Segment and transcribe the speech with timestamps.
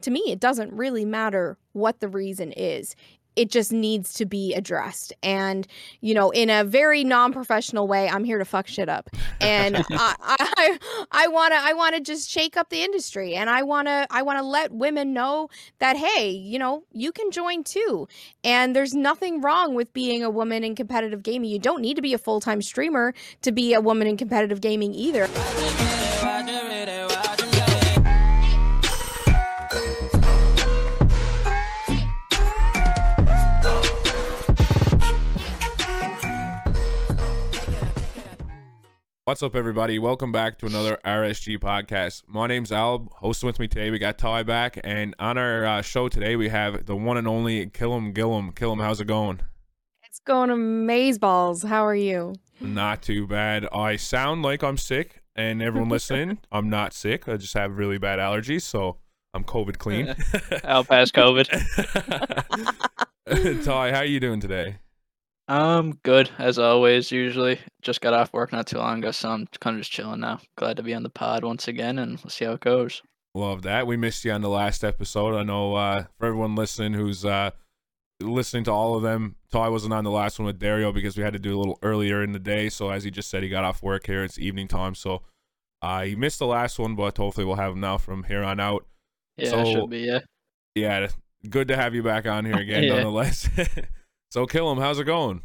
[0.00, 2.94] to me, it doesn't really matter what the reason is.
[3.34, 5.12] It just needs to be addressed.
[5.22, 5.66] And
[6.00, 9.08] you know in a very non-professional way i'm here to fuck shit up.
[9.40, 10.78] And i i
[11.10, 13.34] i want to i want to just shake up the industry.
[13.34, 15.48] And i want to i want to let women know
[15.78, 18.06] that hey you know you can join too.
[18.44, 21.50] And there's nothing wrong with being a woman in competitive gaming.
[21.50, 24.94] You don't need to be a full-time streamer to be a woman in competitive gaming
[24.94, 25.26] either
[39.32, 39.98] What's up, everybody?
[39.98, 42.24] Welcome back to another RSG podcast.
[42.26, 43.08] My name's Al.
[43.12, 46.50] Hosting with me today, we got Ty back, and on our uh, show today, we
[46.50, 48.52] have the one and only Killem Gillam.
[48.52, 49.40] Killem, how's it going?
[50.02, 51.66] It's going amazeballs.
[51.66, 52.34] How are you?
[52.60, 53.66] Not too bad.
[53.72, 57.26] I sound like I'm sick, and everyone listening, I'm not sick.
[57.26, 58.98] I just have really bad allergies, so
[59.32, 60.14] I'm COVID clean.
[60.64, 61.48] I'll pass COVID.
[63.64, 64.76] Ty, how are you doing today?
[65.52, 67.10] Um, good as always.
[67.12, 70.20] Usually, just got off work not too long ago, so I'm kind of just chilling
[70.20, 70.40] now.
[70.56, 73.02] Glad to be on the pod once again, and we'll see how it goes.
[73.34, 73.86] Love that.
[73.86, 75.36] We missed you on the last episode.
[75.36, 77.50] I know uh, for everyone listening who's uh,
[78.20, 81.22] listening to all of them, Ty wasn't on the last one with Dario because we
[81.22, 82.68] had to do a little earlier in the day.
[82.70, 84.24] So as he just said, he got off work here.
[84.24, 85.22] It's evening time, so
[85.82, 88.58] uh, he missed the last one, but hopefully we'll have him now from here on
[88.58, 88.86] out.
[89.36, 90.00] Yeah, So- should be.
[90.00, 90.20] Yeah.
[90.74, 91.08] Yeah,
[91.50, 92.94] good to have you back on here again, Yeah.
[92.94, 93.48] nonetheless.
[94.32, 94.80] so Killem.
[94.80, 95.42] How's it going?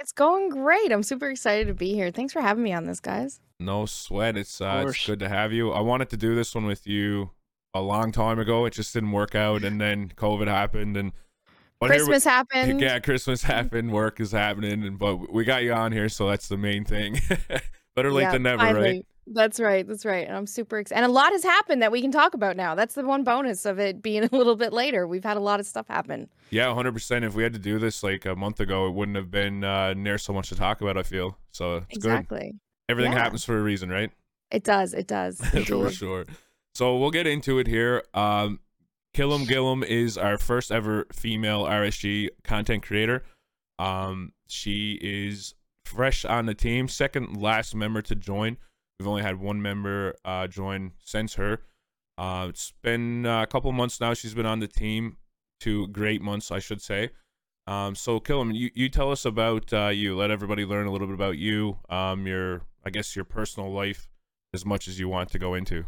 [0.00, 0.90] It's going great.
[0.90, 2.10] I'm super excited to be here.
[2.10, 3.38] Thanks for having me on this, guys.
[3.60, 4.36] No sweat.
[4.36, 5.70] It's uh, it's good to have you.
[5.70, 7.30] I wanted to do this one with you
[7.72, 8.64] a long time ago.
[8.64, 11.12] It just didn't work out, and then COVID happened, and
[11.78, 12.80] but here we- Christmas happened.
[12.80, 13.92] yeah, Christmas happened.
[13.92, 17.20] Work is happening, and but we got you on here, so that's the main thing.
[17.94, 18.80] Better late Yeah, than never, finally.
[18.90, 19.06] right?
[19.26, 19.86] That's right.
[19.86, 20.26] That's right.
[20.26, 21.02] And I'm super excited.
[21.02, 22.74] And a lot has happened that we can talk about now.
[22.74, 25.06] That's the one bonus of it being a little bit later.
[25.06, 26.28] We've had a lot of stuff happen.
[26.50, 27.24] Yeah, hundred percent.
[27.24, 29.94] If we had to do this like a month ago, it wouldn't have been uh,
[29.94, 30.96] near so much to talk about.
[30.96, 31.76] I feel so.
[31.76, 32.10] It's good.
[32.12, 32.52] exactly.
[32.88, 33.18] Everything Yeah.
[33.22, 34.10] happens for a reason, right?
[34.50, 34.94] It does.
[34.94, 35.40] It does.
[35.44, 36.24] for sure.
[36.74, 38.02] So we'll get into it here.
[38.14, 38.58] Um,
[39.14, 43.22] Killem Gillam is our first ever female RSG content creator.
[43.78, 48.56] Um, she is fresh on the team, second last member to join.
[49.00, 51.62] We've only had one member uh, join since her.
[52.18, 54.12] Uh, it's been uh, a couple months now.
[54.12, 55.16] She's been on the team,
[55.58, 57.08] two great months, I should say.
[57.66, 60.14] Um, so Killem, you, you tell us about uh, you.
[60.14, 61.78] Let everybody learn a little bit about you.
[61.88, 64.06] Um, your I guess your personal life
[64.52, 65.86] as much as you want to go into.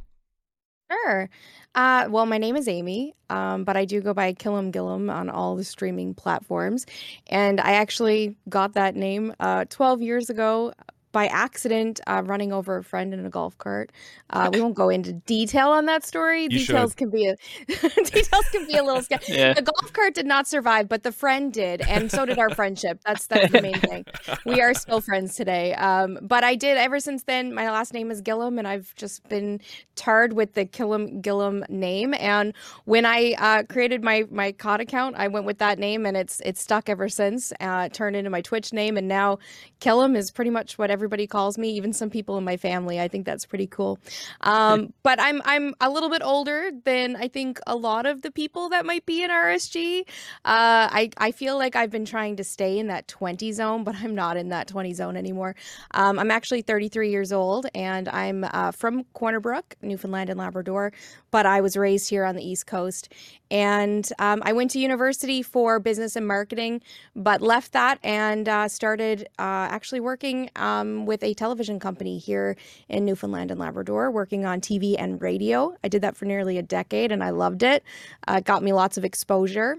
[0.91, 1.29] Sure.
[1.75, 5.29] Uh, well, my name is Amy, um, but I do go by Killem Gillam on
[5.29, 6.87] all the streaming platforms.
[7.27, 10.73] And I actually got that name uh, 12 years ago
[11.13, 13.93] by accident, uh, running over a friend in a golf cart.
[14.31, 16.45] Uh, we won't go into detail on that story.
[16.45, 16.97] You details should.
[16.97, 17.37] can be a
[17.67, 19.23] details can be a little scary.
[19.33, 19.55] Yeah.
[19.55, 23.01] The golf cart did not survive, but the friend did, and so did our friendship.
[23.05, 24.05] That's that's the main thing.
[24.45, 25.75] We are still friends today.
[25.75, 27.55] Um, but I did ever since then.
[27.55, 29.61] My last name is Gillam, and I've just been
[29.97, 32.15] tarred with the Killem Gillam name.
[32.15, 36.17] And when I uh, created my my COD account, I went with that name, and
[36.17, 37.53] it's it's stuck ever since.
[37.61, 39.39] Uh, it turned into my Twitch name, and now
[39.81, 41.71] Killem is pretty much what everybody calls me.
[41.71, 43.01] Even some people in my family.
[43.01, 43.99] I think that's pretty cool.
[44.41, 48.31] Um, but I'm I'm a little bit older than I think a lot of the
[48.31, 50.03] people that might be in RSG.
[50.03, 50.05] Uh,
[50.45, 54.15] I I feel like I've been trying to stay in that 20 zone, but I'm
[54.15, 55.57] not in that 20 zone anymore.
[55.91, 60.93] Um, I'm actually 33 years old, and I'm uh, from Corner Brook, Newfoundland and Labrador,
[61.33, 63.13] but I was raised here on the East Coast.
[63.51, 66.81] And um, I went to university for business and marketing,
[67.15, 72.57] but left that and uh, started uh, actually working um, with a television company here
[72.89, 75.75] in Newfoundland and Labrador, working on TV and radio.
[75.83, 77.83] I did that for nearly a decade, and I loved it.
[78.29, 79.79] Uh, it got me lots of exposure.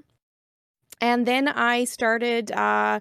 [1.01, 2.99] And then I started uh,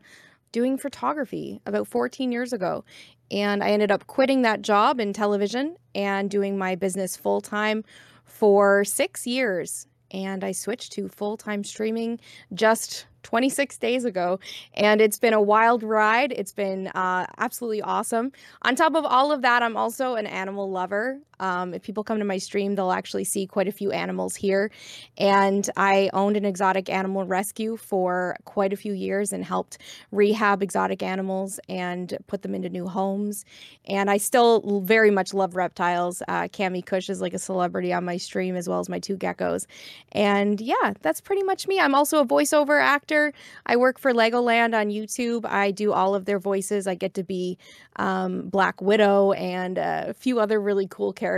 [0.52, 2.84] doing photography about 14 years ago.
[3.30, 7.84] And I ended up quitting that job in television and doing my business full time
[8.24, 9.86] for six years.
[10.10, 12.20] And I switched to full time streaming
[12.52, 14.38] just 26 days ago.
[14.74, 16.32] And it's been a wild ride.
[16.32, 18.32] It's been uh, absolutely awesome.
[18.62, 21.18] On top of all of that, I'm also an animal lover.
[21.42, 24.70] Um, if people come to my stream, they'll actually see quite a few animals here.
[25.18, 29.78] And I owned an exotic animal rescue for quite a few years and helped
[30.12, 33.44] rehab exotic animals and put them into new homes.
[33.86, 36.22] And I still very much love reptiles.
[36.28, 39.16] Uh, Cami Cush is like a celebrity on my stream, as well as my two
[39.16, 39.66] geckos.
[40.12, 41.80] And yeah, that's pretty much me.
[41.80, 43.32] I'm also a voiceover actor.
[43.66, 45.44] I work for Legoland on YouTube.
[45.44, 46.86] I do all of their voices.
[46.86, 47.58] I get to be
[47.96, 51.31] um, Black Widow and a few other really cool characters.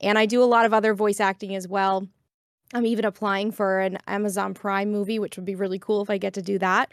[0.00, 2.06] And I do a lot of other voice acting as well.
[2.72, 6.18] I'm even applying for an Amazon Prime movie, which would be really cool if I
[6.18, 6.92] get to do that.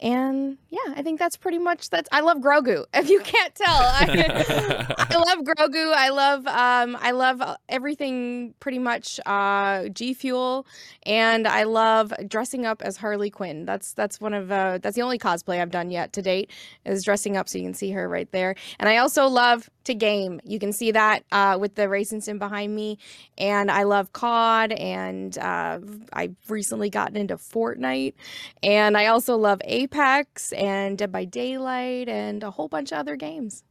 [0.00, 2.84] And yeah, I think that's pretty much that's I love Grogu.
[2.94, 5.92] If you can't tell, I, I love Grogu.
[5.94, 10.66] I love um I love everything pretty much uh G Fuel
[11.04, 13.64] and I love dressing up as Harley Quinn.
[13.64, 16.50] That's that's one of uh that's the only cosplay I've done yet to date
[16.84, 18.54] is dressing up so you can see her right there.
[18.78, 20.40] And I also love to game.
[20.44, 22.98] You can see that uh with the racing sim behind me
[23.38, 25.78] and I love COD and uh
[26.12, 28.14] I've recently gotten into Fortnite
[28.62, 29.60] and I also love
[29.90, 33.64] Apex and Dead by Daylight and a whole bunch of other games.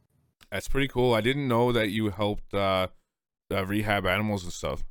[0.50, 1.14] That's pretty cool.
[1.14, 2.88] I didn't know that you helped uh,
[3.50, 4.84] uh, rehab animals and stuff.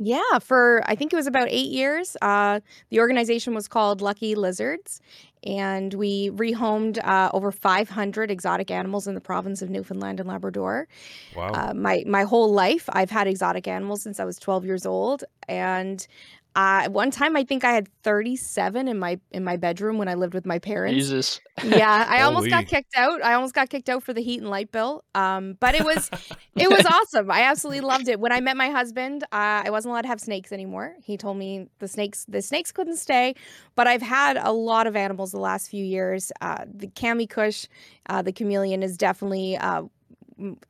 [0.00, 2.16] Yeah, for I think it was about eight years.
[2.22, 2.60] Uh,
[2.90, 5.00] the organization was called Lucky Lizards,
[5.42, 10.86] and we rehomed uh, over 500 exotic animals in the province of Newfoundland and Labrador.
[11.34, 11.52] Wow.
[11.52, 15.24] Uh, my my whole life, I've had exotic animals since I was 12 years old,
[15.48, 16.06] and
[16.54, 20.14] uh, one time I think I had 37 in my in my bedroom when I
[20.14, 20.96] lived with my parents.
[20.96, 21.40] Jesus.
[21.62, 23.22] Yeah, I almost got kicked out.
[23.22, 25.04] I almost got kicked out for the heat and light bill.
[25.14, 26.10] Um, but it was
[26.56, 27.30] it was awesome.
[27.30, 28.18] I absolutely loved it.
[28.18, 30.96] When I met my husband, uh, I wasn't allowed to have snakes anymore.
[31.02, 33.34] He told me the snakes the snakes couldn't stay.
[33.76, 36.32] But I've had a lot of animals the last few years.
[36.40, 37.66] Uh, the Cami Kush,
[38.08, 39.56] uh, the chameleon, is definitely.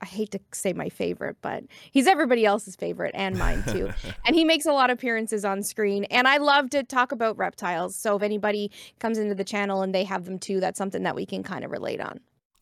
[0.00, 3.90] I hate to say my favorite, but he's everybody else's favorite and mine too.
[4.26, 6.04] and he makes a lot of appearances on screen.
[6.04, 7.94] And I love to talk about reptiles.
[7.96, 11.14] So if anybody comes into the channel and they have them too, that's something that
[11.14, 12.20] we can kind of relate on.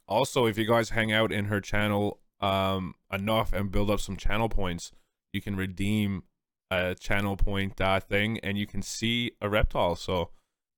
[0.09, 4.17] Also, if you guys hang out in her channel um, enough and build up some
[4.17, 4.93] channel points,
[5.33, 6.23] you can redeem
[6.71, 9.97] a channel point uh, thing, and you can see a reptile.
[9.97, 10.31] So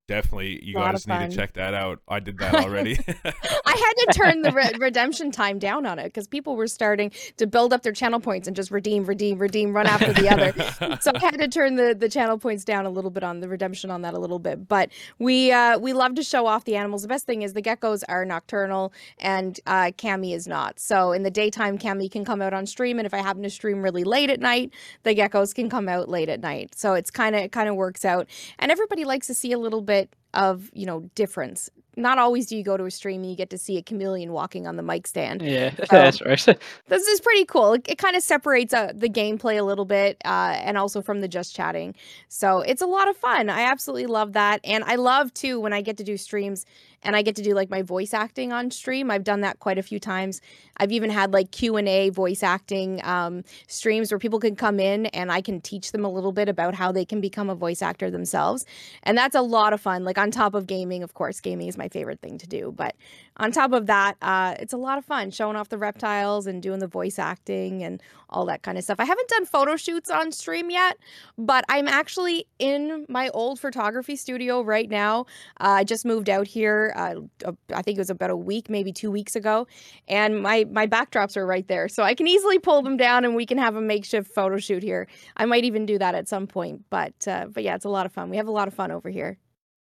[0.06, 2.00] definitely, you guys need to check that out.
[2.08, 2.98] I did that already.
[3.68, 7.12] I had to turn the re- redemption time down on it because people were starting
[7.36, 10.96] to build up their channel points and just redeem, redeem, redeem, run after the other.
[11.02, 13.48] so I had to turn the the channel points down a little bit on the
[13.48, 14.66] redemption on that a little bit.
[14.68, 14.88] But
[15.18, 17.02] we uh, we love to show off the animals.
[17.02, 20.80] The best thing is the geckos are nocturnal and uh, Cami is not.
[20.80, 23.50] So in the daytime, Cami can come out on stream, and if I happen to
[23.50, 24.72] stream really late at night,
[25.02, 26.74] the geckos can come out late at night.
[26.74, 28.28] So it's kind of it kind of works out,
[28.58, 31.70] and everybody likes to see a little bit of you know difference.
[31.98, 34.32] Not always do you go to a stream and you get to see a chameleon
[34.32, 36.58] walking on the mic stand Yeah, that's right.
[36.88, 37.74] this is pretty cool.
[37.74, 41.20] It, it kind of separates uh, the gameplay a little bit, uh, and also from
[41.20, 41.94] the just chatting.
[42.28, 43.50] So it's a lot of fun.
[43.50, 46.64] I absolutely love that, and I love too when I get to do streams
[47.02, 49.10] and I get to do like my voice acting on stream.
[49.10, 50.40] I've done that quite a few times.
[50.76, 54.80] I've even had like Q and A voice acting um, streams where people can come
[54.80, 57.54] in and I can teach them a little bit about how they can become a
[57.54, 58.64] voice actor themselves,
[59.02, 60.04] and that's a lot of fun.
[60.04, 62.96] Like on top of gaming, of course, gaming is my favorite thing to do, but
[63.38, 66.62] on top of that, uh, it's a lot of fun showing off the reptiles and
[66.62, 68.98] doing the voice acting and all that kind of stuff.
[68.98, 70.98] I haven't done photo shoots on stream yet,
[71.36, 75.26] but I'm actually in my old photography studio right now.
[75.60, 76.92] Uh, I just moved out here.
[76.96, 79.66] Uh, I think it was about a week, maybe two weeks ago,
[80.08, 83.34] and my my backdrops are right there, so I can easily pull them down and
[83.34, 85.06] we can have a makeshift photo shoot here.
[85.36, 88.06] I might even do that at some point, but uh, but yeah, it's a lot
[88.06, 88.30] of fun.
[88.30, 89.38] We have a lot of fun over here.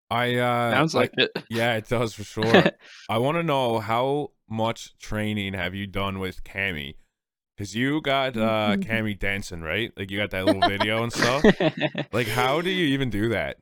[0.09, 1.31] I uh, Sounds I- like it.
[1.49, 2.63] yeah, it does for sure.
[3.09, 6.95] I want to know how much training have you done with Cammy?
[7.57, 8.83] Because you got uh, Mhm.
[8.85, 9.91] Cammy dancing, right?
[9.97, 11.43] Like you got that little video and stuff.
[12.11, 13.57] Like, how do you even do that?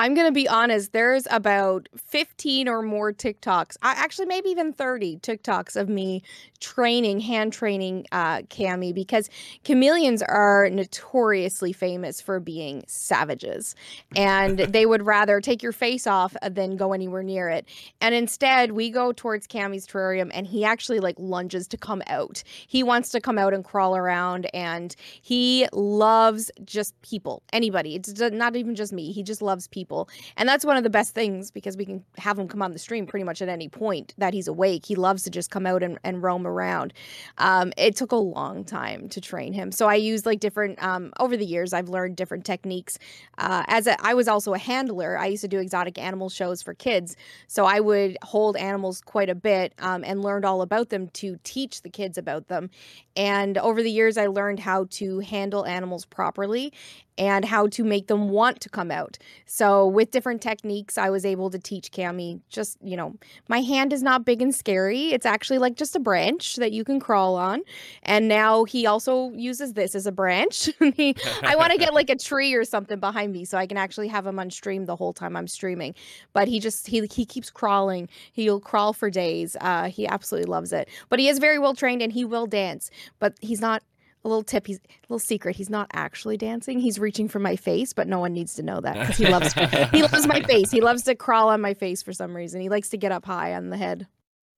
[0.00, 0.92] I'm gonna be honest.
[0.92, 3.76] There's about 15 or more TikToks.
[3.82, 6.22] I actually maybe even 30 TikToks of me
[6.60, 9.28] training, hand training uh Cami because
[9.64, 13.74] chameleons are notoriously famous for being savages.
[14.14, 17.66] And they would rather take your face off than go anywhere near it.
[18.00, 22.44] And instead we go towards Cami's terrarium and he actually like lunges to come out.
[22.68, 27.96] He wants to come out and crawl around and he loves just people, anybody.
[27.96, 29.10] It's not even just me.
[29.10, 29.87] He just loves people.
[30.36, 32.78] And that's one of the best things because we can have him come on the
[32.78, 34.86] stream pretty much at any point that he's awake.
[34.86, 36.92] He loves to just come out and, and roam around.
[37.38, 39.72] Um, it took a long time to train him.
[39.72, 42.98] So I used like different, um, over the years, I've learned different techniques.
[43.38, 46.62] Uh, as a, I was also a handler, I used to do exotic animal shows
[46.62, 47.16] for kids.
[47.46, 51.38] So I would hold animals quite a bit um, and learned all about them to
[51.44, 52.70] teach the kids about them.
[53.16, 56.72] And over the years, I learned how to handle animals properly
[57.18, 59.18] and how to make them want to come out.
[59.44, 63.14] So with different techniques, I was able to teach Cami just, you know,
[63.48, 65.12] my hand is not big and scary.
[65.12, 67.62] It's actually like just a branch that you can crawl on.
[68.04, 70.70] And now he also uses this as a branch.
[70.80, 74.08] I want to get like a tree or something behind me so I can actually
[74.08, 75.94] have him on stream the whole time I'm streaming.
[76.32, 78.08] But he just he he keeps crawling.
[78.32, 79.56] He'll crawl for days.
[79.60, 80.88] Uh, he absolutely loves it.
[81.08, 82.90] But he is very well trained and he will dance.
[83.18, 83.82] But he's not
[84.24, 84.66] a little tip.
[84.66, 85.56] He's a little secret.
[85.56, 86.78] He's not actually dancing.
[86.78, 89.52] He's reaching for my face, but no one needs to know that because he loves
[89.92, 90.70] he loves my face.
[90.70, 92.60] He loves to crawl on my face for some reason.
[92.60, 94.06] He likes to get up high on the head.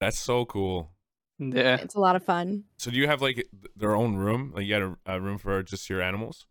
[0.01, 0.91] That's so cool.
[1.39, 1.77] Yeah.
[1.77, 2.65] It's a lot of fun.
[2.77, 4.53] So do you have like their own room?
[4.55, 6.47] Like you got a, a room for just your animals?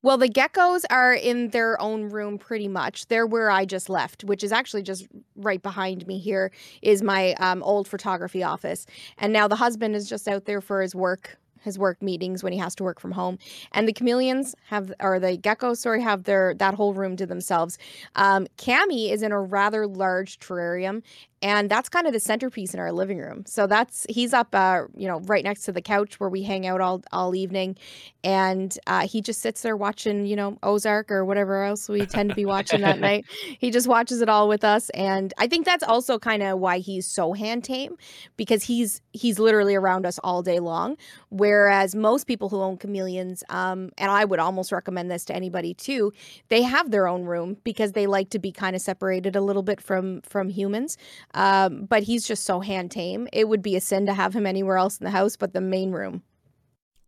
[0.00, 3.08] Well, the geckos are in their own room pretty much.
[3.08, 5.06] They're where I just left, which is actually just
[5.36, 8.86] right behind me here is my um, old photography office.
[9.18, 12.52] And now the husband is just out there for his work his work meetings when
[12.52, 13.38] he has to work from home.
[13.72, 17.78] And the chameleons have, or the geckos, sorry, have their that whole room to themselves.
[18.16, 21.02] Um, Cammy is in a rather large terrarium,
[21.42, 23.44] and that's kind of the centerpiece in our living room.
[23.46, 26.66] So that's he's up, uh, you know, right next to the couch where we hang
[26.66, 27.76] out all all evening,
[28.22, 32.30] and uh, he just sits there watching, you know, Ozark or whatever else we tend
[32.30, 33.26] to be watching that night.
[33.58, 36.78] He just watches it all with us, and I think that's also kind of why
[36.78, 37.96] he's so hand tame,
[38.36, 40.96] because he's he's literally around us all day long.
[41.30, 45.74] Whereas most people who own chameleons, um, and I would almost recommend this to anybody
[45.74, 46.12] too,
[46.48, 49.62] they have their own room because they like to be kind of separated a little
[49.62, 50.96] bit from from humans.
[51.34, 53.28] Um, but he's just so hand tame.
[53.32, 55.60] It would be a sin to have him anywhere else in the house but the
[55.60, 56.22] main room.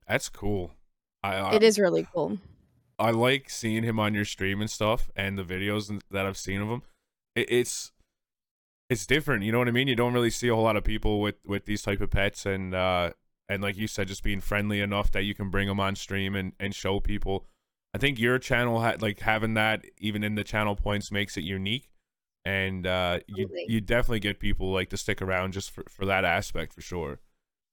[0.08, 0.72] That's cool.
[1.22, 2.38] I, I It is really cool.
[2.98, 6.60] I like seeing him on your stream and stuff, and the videos that I've seen
[6.60, 6.82] of him.
[7.34, 7.92] It, it's
[8.88, 9.42] it's different.
[9.42, 9.88] You know what I mean?
[9.88, 12.46] You don't really see a whole lot of people with with these type of pets,
[12.46, 13.10] and uh,
[13.48, 16.34] and like you said, just being friendly enough that you can bring them on stream
[16.34, 17.46] and and show people.
[17.94, 21.44] I think your channel had like having that even in the channel points makes it
[21.44, 21.90] unique,
[22.44, 26.24] and uh, you you definitely get people like to stick around just for for that
[26.24, 27.20] aspect for sure.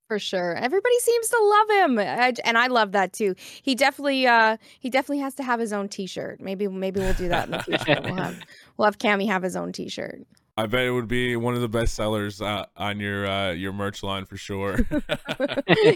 [0.08, 0.56] For sure.
[0.56, 2.00] Everybody seems to love him.
[2.00, 3.34] I, and I love that too.
[3.62, 6.42] He definitely uh he definitely has to have his own t-shirt.
[6.42, 8.00] Maybe maybe we'll do that in the future.
[8.04, 8.40] we'll have
[8.78, 10.22] we'll have Cammy have his own t-shirt.
[10.58, 13.72] I bet it would be one of the best sellers uh, on your uh, your
[13.72, 14.80] merch line for sure.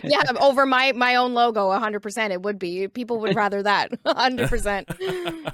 [0.04, 2.88] yeah, over my my own logo 100% it would be.
[2.88, 5.54] People would rather that 100%.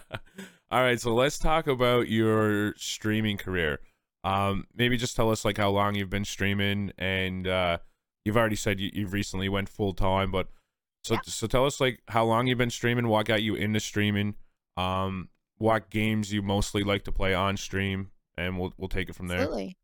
[0.72, 3.80] All right, so let's talk about your streaming career.
[4.24, 7.80] Um, maybe just tell us like how long you've been streaming, and uh,
[8.24, 10.48] you've already said you, you've recently went full time, but
[11.04, 14.36] so so tell us like how long you've been streaming, what got you into streaming,
[14.78, 19.16] um, what games you mostly like to play on stream, and we'll we'll take it
[19.16, 19.40] from there.
[19.40, 19.76] Absolutely.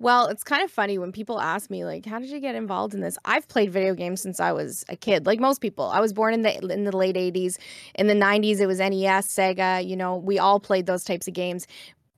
[0.00, 2.94] Well, it's kind of funny when people ask me like, "How did you get involved
[2.94, 5.86] in this?" I've played video games since I was a kid, like most people.
[5.86, 7.58] I was born in the in the late '80s.
[7.96, 9.86] In the '90s, it was NES, Sega.
[9.86, 11.66] You know, we all played those types of games.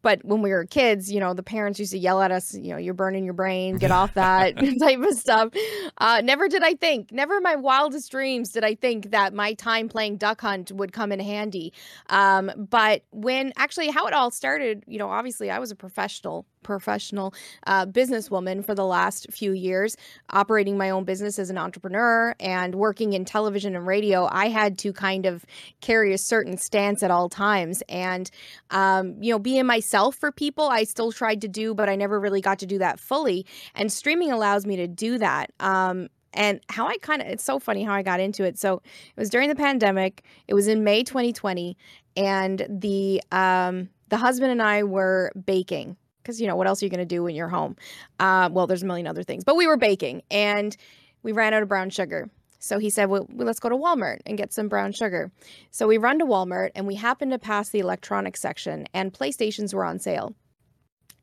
[0.03, 2.73] But when we were kids, you know, the parents used to yell at us, you
[2.73, 5.53] know, you're burning your brain, get off that type of stuff.
[5.99, 9.55] Uh, never did I think, never in my wildest dreams did I think that my
[9.55, 11.73] time playing Duck Hunt would come in handy.
[12.09, 16.47] Um, but when actually how it all started, you know, obviously I was a professional
[16.63, 17.35] professional
[17.67, 19.97] uh, businesswoman for the last few years,
[20.31, 24.29] operating my own business as an entrepreneur and working in television and radio.
[24.31, 25.45] I had to kind of
[25.81, 28.31] carry a certain stance at all times, and
[28.71, 32.19] um, you know, being myself for people, I still tried to do, but I never
[32.19, 33.47] really got to do that fully.
[33.75, 35.53] And streaming allows me to do that.
[35.61, 38.59] Um, and how I kind of it's so funny how I got into it.
[38.59, 40.25] So it was during the pandemic.
[40.49, 41.77] It was in May 2020
[42.17, 46.87] and the um the husband and I were baking because you know what else are
[46.87, 47.77] you going to do when you're home?
[48.19, 50.77] Uh, well, there's a million other things, but we were baking and
[51.23, 52.31] we ran out of brown sugar.
[52.59, 55.33] So he said, well, let's go to Walmart and get some brown sugar.
[55.71, 59.73] So we run to Walmart and we happened to pass the electronics section and PlayStations
[59.73, 60.35] were on sale.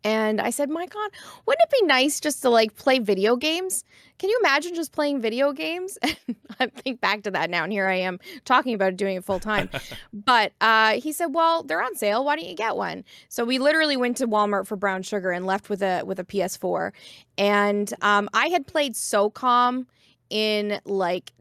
[0.03, 1.11] And I said, my God,
[1.45, 3.83] wouldn't it be nice just to like play video games?
[4.19, 5.97] Can you imagine just playing video games?
[6.59, 9.39] I think back to that now, and here I am talking about doing it full
[9.39, 9.69] time.
[10.13, 12.25] but uh, he said, "Well, they're on sale.
[12.25, 15.45] Why don't you get one?" So we literally went to Walmart for brown sugar and
[15.45, 16.93] left with a with a PS4.
[17.37, 19.85] And um, I had played SOCOM
[20.31, 21.31] in like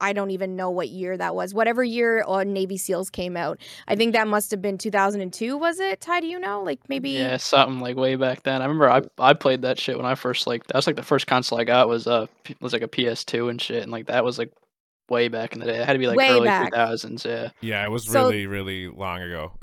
[0.00, 1.54] I don't even know what year that was.
[1.54, 5.56] Whatever year uh, Navy SEALs came out, I think that must have been 2002.
[5.56, 6.00] Was it?
[6.00, 6.62] Ty, do you know?
[6.62, 7.10] Like maybe.
[7.10, 8.62] Yeah, something like way back then.
[8.62, 11.02] I remember I I played that shit when I first like that was like the
[11.02, 12.26] first console I got was uh
[12.60, 14.52] was like a PS2 and shit and like that was like
[15.10, 15.78] way back in the day.
[15.78, 16.72] It had to be like Way early back.
[16.72, 17.24] 2000s.
[17.24, 17.50] Yeah.
[17.60, 19.52] Yeah, it was So- really really long ago.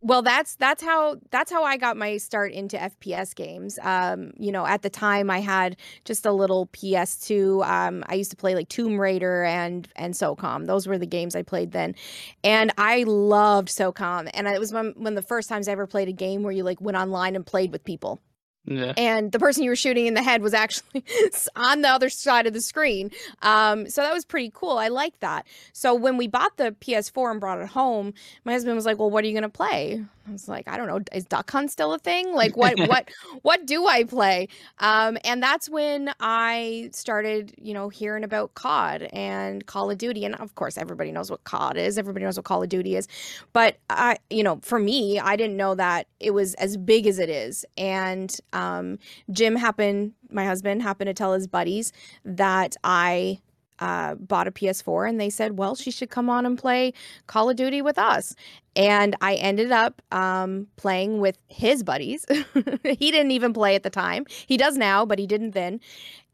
[0.00, 4.52] well that's that's how that's how i got my start into fps games um you
[4.52, 8.54] know at the time i had just a little ps2 um i used to play
[8.54, 11.94] like tomb raider and and socom those were the games i played then
[12.42, 15.86] and i loved socom and it was one, one of the first times i ever
[15.86, 18.20] played a game where you like went online and played with people
[18.66, 18.94] Yeah.
[18.96, 21.04] and the person you were shooting in the head was actually
[21.56, 23.10] on the other side of the screen.
[23.42, 24.78] Um, so that was pretty cool.
[24.78, 25.46] I like that.
[25.72, 29.10] So when we bought the PS4 and brought it home, my husband was like, "Well,
[29.10, 31.92] what are you gonna play?" I was like, I don't know, is Duck Hunt still
[31.92, 32.32] a thing?
[32.32, 33.10] Like, what, what,
[33.42, 34.48] what do I play?
[34.78, 40.24] Um, and that's when I started, you know, hearing about COD and Call of Duty,
[40.24, 41.98] and of course, everybody knows what COD is.
[41.98, 43.06] Everybody knows what Call of Duty is,
[43.52, 47.18] but I, you know, for me, I didn't know that it was as big as
[47.18, 47.66] it is.
[47.76, 48.98] And um,
[49.30, 51.92] Jim happened, my husband happened to tell his buddies
[52.24, 53.40] that I
[53.78, 56.92] uh, bought a PS4 and they said, well, she should come on and play
[57.26, 58.34] Call of Duty with us.
[58.76, 62.24] And I ended up um, playing with his buddies.
[62.82, 64.26] he didn't even play at the time.
[64.46, 65.80] He does now, but he didn't then.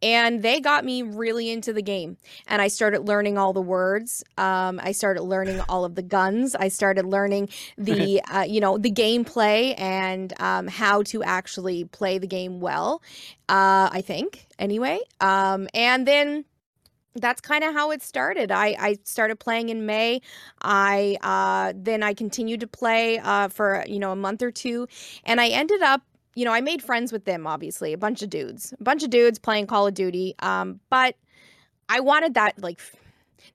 [0.03, 2.17] And they got me really into the game.
[2.47, 4.25] And I started learning all the words.
[4.39, 6.55] Um, I started learning all of the guns.
[6.55, 12.17] I started learning the, uh, you know, the gameplay and um, how to actually play
[12.17, 13.03] the game well.
[13.51, 15.01] Uh, I think, anyway.
[15.21, 16.47] Um, and then
[17.15, 18.51] that's kind of how it started.
[18.53, 20.21] I, I started playing in May.
[20.63, 24.87] I uh, then I continued to play uh, for you know a month or two,
[25.25, 26.03] and I ended up
[26.35, 27.47] you know I made friends with them.
[27.47, 30.35] Obviously, a bunch of dudes, a bunch of dudes playing Call of Duty.
[30.41, 31.17] Um, but
[31.89, 32.81] I wanted that like.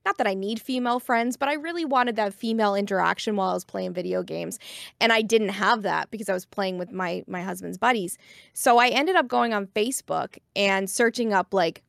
[0.04, 3.54] Not that I need female friends, but I really wanted that female interaction while I
[3.54, 4.58] was playing video games.
[5.00, 8.18] And I didn't have that because I was playing with my my husband's buddies.
[8.52, 11.82] So I ended up going on Facebook and searching up like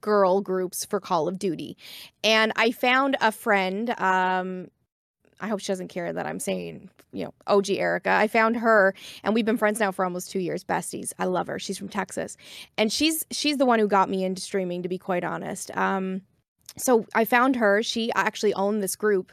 [0.00, 1.76] girl groups for Call of Duty.
[2.24, 4.68] And I found a friend, um,
[5.40, 8.10] I hope she doesn't care that I'm saying, you know, OG Erica.
[8.10, 11.12] I found her and we've been friends now for almost 2 years, besties.
[11.18, 11.58] I love her.
[11.58, 12.36] She's from Texas.
[12.76, 15.76] And she's she's the one who got me into streaming to be quite honest.
[15.76, 16.22] Um
[16.76, 17.82] so I found her.
[17.82, 19.32] She actually owned this group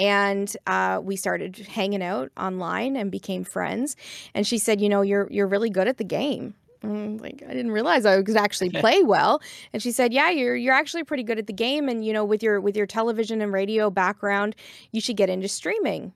[0.00, 3.96] and uh, we started hanging out online and became friends.
[4.34, 7.52] And she said, "You know, you're you're really good at the game." Mm, like I
[7.52, 9.42] didn't realize I could actually play well.
[9.72, 12.24] And she said, "Yeah, you're you're actually pretty good at the game, and you know,
[12.24, 14.56] with your with your television and radio background,
[14.92, 16.12] you should get into streaming."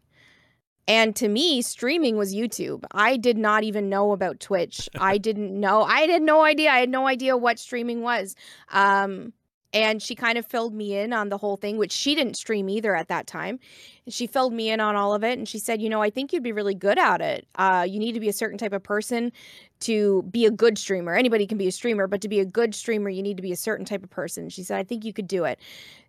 [0.87, 2.85] And to me, streaming was YouTube.
[2.93, 4.89] I did not even know about Twitch.
[4.99, 5.83] I didn't know.
[5.83, 6.71] I had no idea.
[6.71, 8.35] I had no idea what streaming was.
[8.73, 9.33] Um,
[9.75, 12.69] and she kind of filled me in on the whole thing which she didn't stream
[12.69, 13.59] either at that time.
[14.09, 16.33] She filled me in on all of it and she said you know i think
[16.33, 17.47] you'd be really good at it.
[17.57, 19.33] Uh, you need to be a certain type of person
[19.81, 21.15] to be a good streamer.
[21.15, 23.53] Anybody can be a streamer but to be a good streamer you need to be
[23.53, 24.49] a certain type of person.
[24.49, 25.59] She said i think you could do it.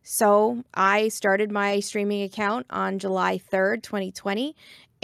[0.03, 4.55] So i started my streaming account on july 3rd 2020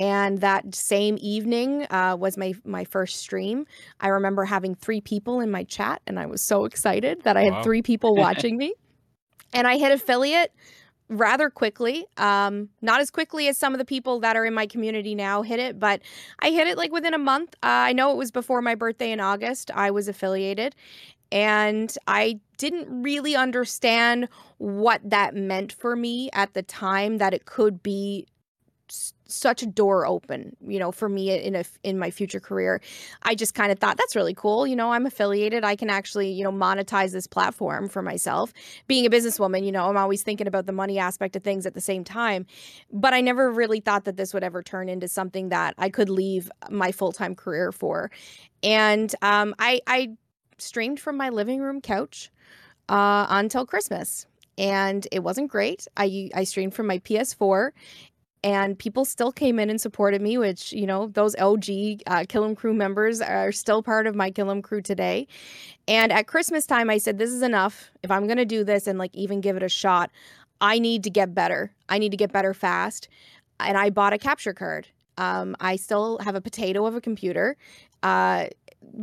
[0.01, 3.67] and that same evening uh, was my my first stream.
[3.99, 7.43] I remember having three people in my chat, and I was so excited that I
[7.43, 7.63] had wow.
[7.63, 8.73] three people watching me.
[9.53, 10.51] And I hit affiliate
[11.07, 12.05] rather quickly.
[12.17, 15.43] Um, not as quickly as some of the people that are in my community now
[15.43, 16.01] hit it, but
[16.39, 17.53] I hit it like within a month.
[17.61, 19.69] Uh, I know it was before my birthday in August.
[19.75, 20.73] I was affiliated,
[21.31, 27.19] and I didn't really understand what that meant for me at the time.
[27.19, 28.25] That it could be
[29.31, 32.81] such a door open, you know, for me in a in my future career.
[33.23, 34.67] I just kind of thought that's really cool.
[34.67, 35.63] You know, I'm affiliated.
[35.63, 38.53] I can actually, you know, monetize this platform for myself.
[38.87, 41.73] Being a businesswoman, you know, I'm always thinking about the money aspect of things at
[41.73, 42.45] the same time.
[42.91, 46.09] But I never really thought that this would ever turn into something that I could
[46.09, 48.11] leave my full time career for.
[48.63, 50.09] And um, I I
[50.57, 52.31] streamed from my living room couch
[52.89, 55.87] uh, until Christmas and it wasn't great.
[55.97, 57.71] I I streamed from my PS4
[58.43, 62.55] and people still came in and supported me which you know those lg uh, killem
[62.55, 65.27] crew members are still part of my killem crew today.
[65.87, 67.91] And at christmas time i said this is enough.
[68.03, 70.11] If i'm going to do this and like even give it a shot
[70.59, 71.71] i need to get better.
[71.89, 73.07] I need to get better fast.
[73.59, 74.87] And i bought a capture card.
[75.17, 77.57] Um, i still have a potato of a computer.
[78.03, 78.47] Uh,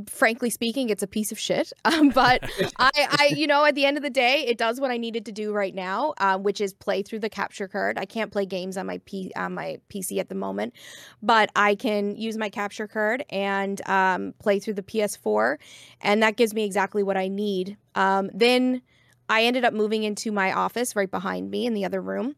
[0.07, 1.73] frankly speaking, it's a piece of shit.
[1.89, 2.45] Um, but
[2.77, 5.25] I, I, you know, at the end of the day, it does what I needed
[5.25, 7.99] to do right now, uh, which is play through the capture card.
[7.99, 10.75] I can't play games on my P on my PC at the moment,
[11.23, 15.57] but I can use my capture card and um, play through the PS4,
[16.03, 17.79] and that gives me exactly what I need.
[17.95, 18.83] Um, then
[19.31, 22.37] I ended up moving into my office right behind me in the other room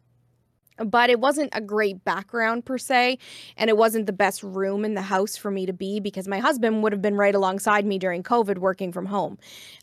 [0.85, 3.19] but it wasn't a great background per se
[3.57, 6.39] and it wasn't the best room in the house for me to be because my
[6.39, 9.39] husband would have been right alongside me during covid working from home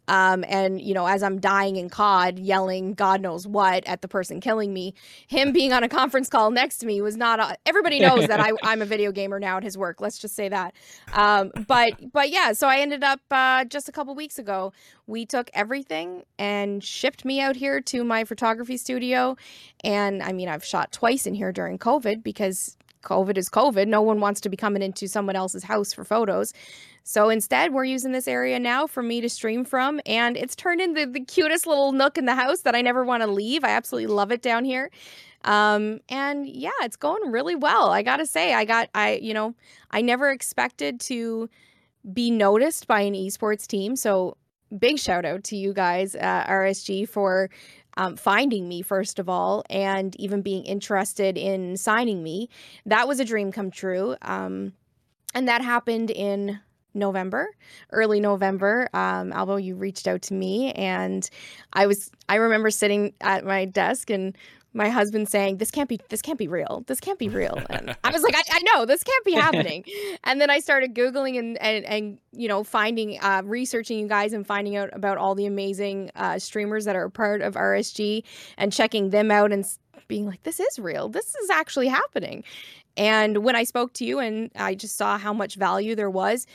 [0.08, 4.08] um, and you know as i'm dying in cod yelling god knows what at the
[4.08, 4.94] person killing me
[5.28, 8.40] him being on a conference call next to me was not a, everybody knows that
[8.40, 10.74] I, am a video gamer now at his work let's just say that.
[11.14, 14.74] Um, but but yeah so i ended up uh, just a couple weeks ago
[15.06, 19.36] we took everything and shipped me out here to my photography studio.
[19.84, 23.88] And i mean i've shot twice in here during covid because covid is covid.
[23.88, 26.54] No one wants to be coming into someone else's house for photos
[27.08, 30.82] so instead, we're using this area now for me to stream from, and it's turned
[30.82, 33.64] into the cutest little nook in the house that I never want to leave.
[33.64, 34.92] I absolutely love it down here.
[35.46, 37.92] Um, and yeah, it's going really well.
[37.92, 39.56] I gotta say, I got I you know
[39.90, 41.50] I never expected to
[42.12, 43.96] be noticed by an esports team.
[43.96, 44.36] So
[44.78, 47.50] big shout out to you guys at RSG for
[47.96, 52.50] um, finding me first of all and even being interested in signing me
[52.86, 54.74] that was a dream come true um,
[55.34, 56.60] and that happened in
[56.98, 57.50] November,
[57.92, 58.90] early November.
[58.94, 61.30] Um, Albo, you reached out to me, and
[61.74, 64.36] I was I remember sitting at my desk and
[64.74, 66.84] my husband saying, "This can't be this can't be real.
[66.88, 69.84] This can't be real." And I was like, "I, I know this can't be happening."
[70.24, 74.34] and then I started googling and and and you know finding uh, researching you guys
[74.34, 78.24] and finding out about all the amazing uh, streamers that are part of RSG
[78.58, 79.66] and checking them out and
[80.08, 81.10] being like, "This is real.
[81.10, 82.44] This is actually happening."
[82.98, 86.48] And when I spoke to you and I just saw how much value there was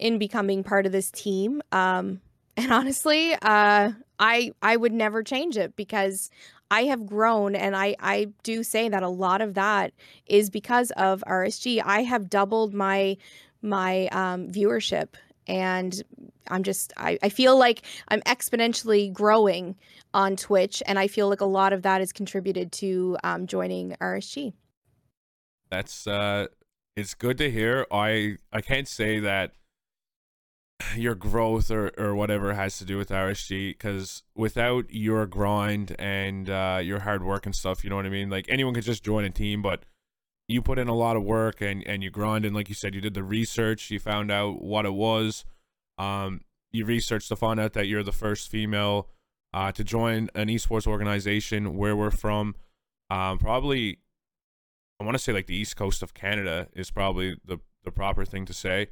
[0.00, 2.20] in becoming part of this team, um,
[2.56, 6.30] and honestly, uh, I I would never change it because
[6.70, 9.92] I have grown and I I do say that a lot of that
[10.26, 11.82] is because of RSG.
[11.84, 13.16] I have doubled my
[13.62, 15.08] my um, viewership
[15.46, 16.02] and
[16.48, 19.76] I'm just I, I feel like I'm exponentially growing
[20.12, 23.96] on Twitch and I feel like a lot of that is contributed to um, joining
[24.00, 24.54] RSG
[25.70, 26.46] that's uh
[26.96, 27.86] it's good to hear.
[27.90, 29.52] I I can't say that
[30.96, 36.48] your growth or, or whatever has to do with RSG because without your grind and
[36.48, 38.30] uh, your hard work and stuff, you know what I mean?
[38.30, 39.84] Like anyone could just join a team, but
[40.48, 42.94] you put in a lot of work and, and you grind and like you said,
[42.94, 45.44] you did the research, you found out what it was.
[45.98, 46.40] Um,
[46.72, 49.08] you researched to find out that you're the first female
[49.52, 52.54] uh, to join an esports organization where we're from.
[53.10, 53.98] Um, probably
[55.00, 58.24] I want to say like the east coast of Canada is probably the the proper
[58.24, 58.88] thing to say.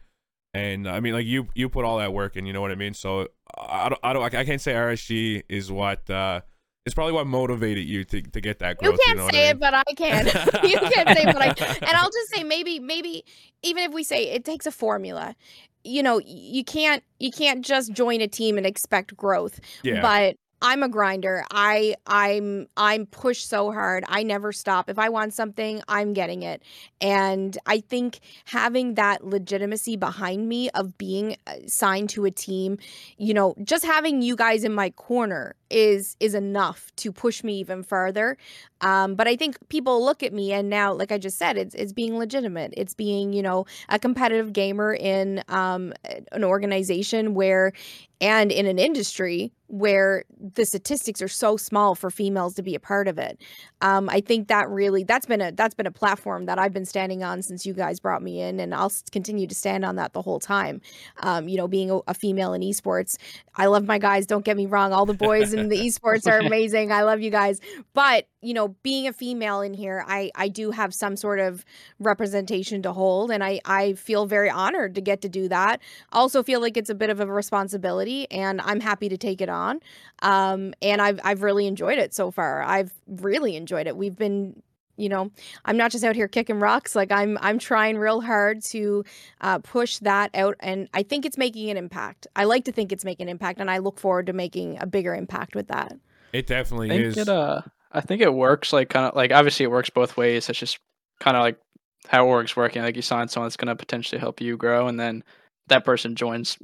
[0.55, 2.75] And I mean, like you you put all that work in, you know what I
[2.75, 2.95] mean.
[2.95, 6.41] So I don't I don't I can't say RSG is what uh
[6.87, 8.95] it's probably what motivated you to, to get that growth.
[8.95, 10.25] You can't you know say I it, but I can.
[10.65, 11.77] you can't say it, but I can.
[11.83, 13.25] And I'll just say maybe maybe
[13.63, 15.37] even if we say it takes a formula,
[15.85, 19.61] you know, you can't you can't just join a team and expect growth.
[19.83, 20.01] Yeah.
[20.01, 21.45] But I'm a grinder.
[21.51, 24.05] I I'm I'm pushed so hard.
[24.09, 24.91] I never stop.
[24.91, 26.63] If I want something, I'm getting it.
[27.01, 32.79] And I think having that legitimacy behind me of being uh, signed to a team,
[33.19, 37.59] you know, just having you guys in my corner is is enough to push me
[37.61, 38.37] even further.
[38.81, 41.75] Um, but I think people look at me and now, like I just said, it's
[41.75, 42.75] it's being legitimate.
[42.77, 45.93] It's being, you know, a competitive gamer in um,
[46.33, 47.73] an organization where
[48.21, 52.81] and in an industry where the statistics are so small for females to be a
[52.81, 53.39] part of it.
[53.83, 56.87] Um, I think that really that's been a that's been a platform that I've been
[56.87, 60.15] standing on since you guys brought me in, and I'll continue to stand on that
[60.15, 60.81] the whole time.
[61.19, 63.17] Um, you know, being a, a, female in esports,
[63.57, 64.27] I love my guys.
[64.27, 66.91] Don't get me wrong; all the boys in the esports are amazing.
[66.91, 67.61] I love you guys,
[67.93, 71.65] but you know, being a female in here, I I do have some sort of
[71.99, 75.81] representation to hold, and I I feel very honored to get to do that.
[76.13, 79.49] Also, feel like it's a bit of a responsibility, and I'm happy to take it
[79.49, 79.81] on.
[80.23, 82.63] Um, and I've I've really enjoyed it so far.
[82.63, 83.97] I've really enjoyed it.
[83.97, 84.63] We've been
[84.97, 85.31] you know
[85.65, 89.05] i'm not just out here kicking rocks like i'm i'm trying real hard to
[89.41, 92.91] uh, push that out and i think it's making an impact i like to think
[92.91, 95.97] it's making an impact and i look forward to making a bigger impact with that
[96.33, 99.33] it definitely I think is it, uh, I think it works like kind of like
[99.33, 100.49] obviously it works both ways.
[100.49, 100.79] It's just
[101.21, 101.59] kind of like
[102.07, 102.83] how works working.
[102.83, 105.25] Like you sign someone that's going to potentially help you grow, and then
[105.69, 106.59] that person joins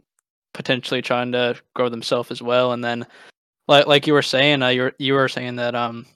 [0.52, 2.72] potentially trying to grow themselves as well.
[2.72, 3.06] And then,
[3.68, 6.06] like like you were saying, uh, you were you were saying that um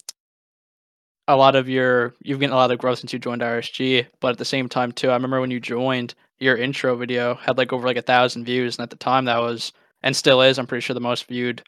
[1.29, 4.33] a lot of your you've gotten a lot of growth since you joined RSG, but
[4.33, 7.73] at the same time too, I remember when you joined, your intro video had like
[7.73, 10.67] over like a thousand views, and at the time that was and still is, I'm
[10.67, 11.63] pretty sure the most viewed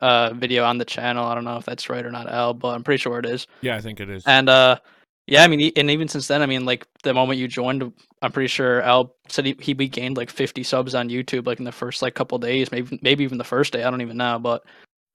[0.00, 1.26] uh video on the channel.
[1.26, 3.46] I don't know if that's right or not, Al, but I'm pretty sure it is.
[3.62, 4.78] yeah i think it is And uh
[5.28, 8.30] yeah, I mean, and even since then, I mean, like the moment you joined, I'm
[8.30, 11.72] pretty sure Al said he he gained like 50 subs on YouTube like in the
[11.72, 13.82] first like couple days, maybe maybe even the first day.
[13.82, 14.62] I don't even know, but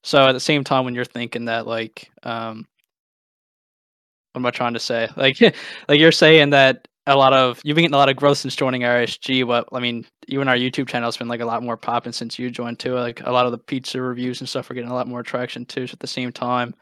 [0.03, 2.67] so at the same time, when you're thinking that like um,
[4.33, 5.07] what am I trying to say?
[5.15, 5.39] Like
[5.87, 8.55] like you're saying that a lot of you've been getting a lot of growth since
[8.55, 12.11] joining RSG, but I mean, even our YouTube channel's been like a lot more popping
[12.13, 12.93] since you joined too.
[12.93, 15.65] Like a lot of the pizza reviews and stuff are getting a lot more traction
[15.65, 15.87] too.
[15.87, 16.75] So at the same time,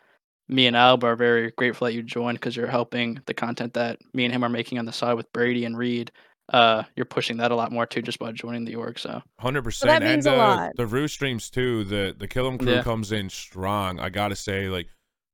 [0.49, 3.99] me and Alba are very grateful that you joined because you're helping the content that
[4.13, 6.11] me and him are making on the side with Brady and Reed.
[6.51, 8.97] Uh, you're pushing that a lot more too just by joining the org.
[8.97, 10.71] So Hundred percent, that means and a uh, lot.
[10.75, 11.83] the Roo streams too.
[11.83, 12.83] The the Killem crew Yeah.
[12.83, 13.99] comes in strong.
[13.99, 14.87] I gotta say, like,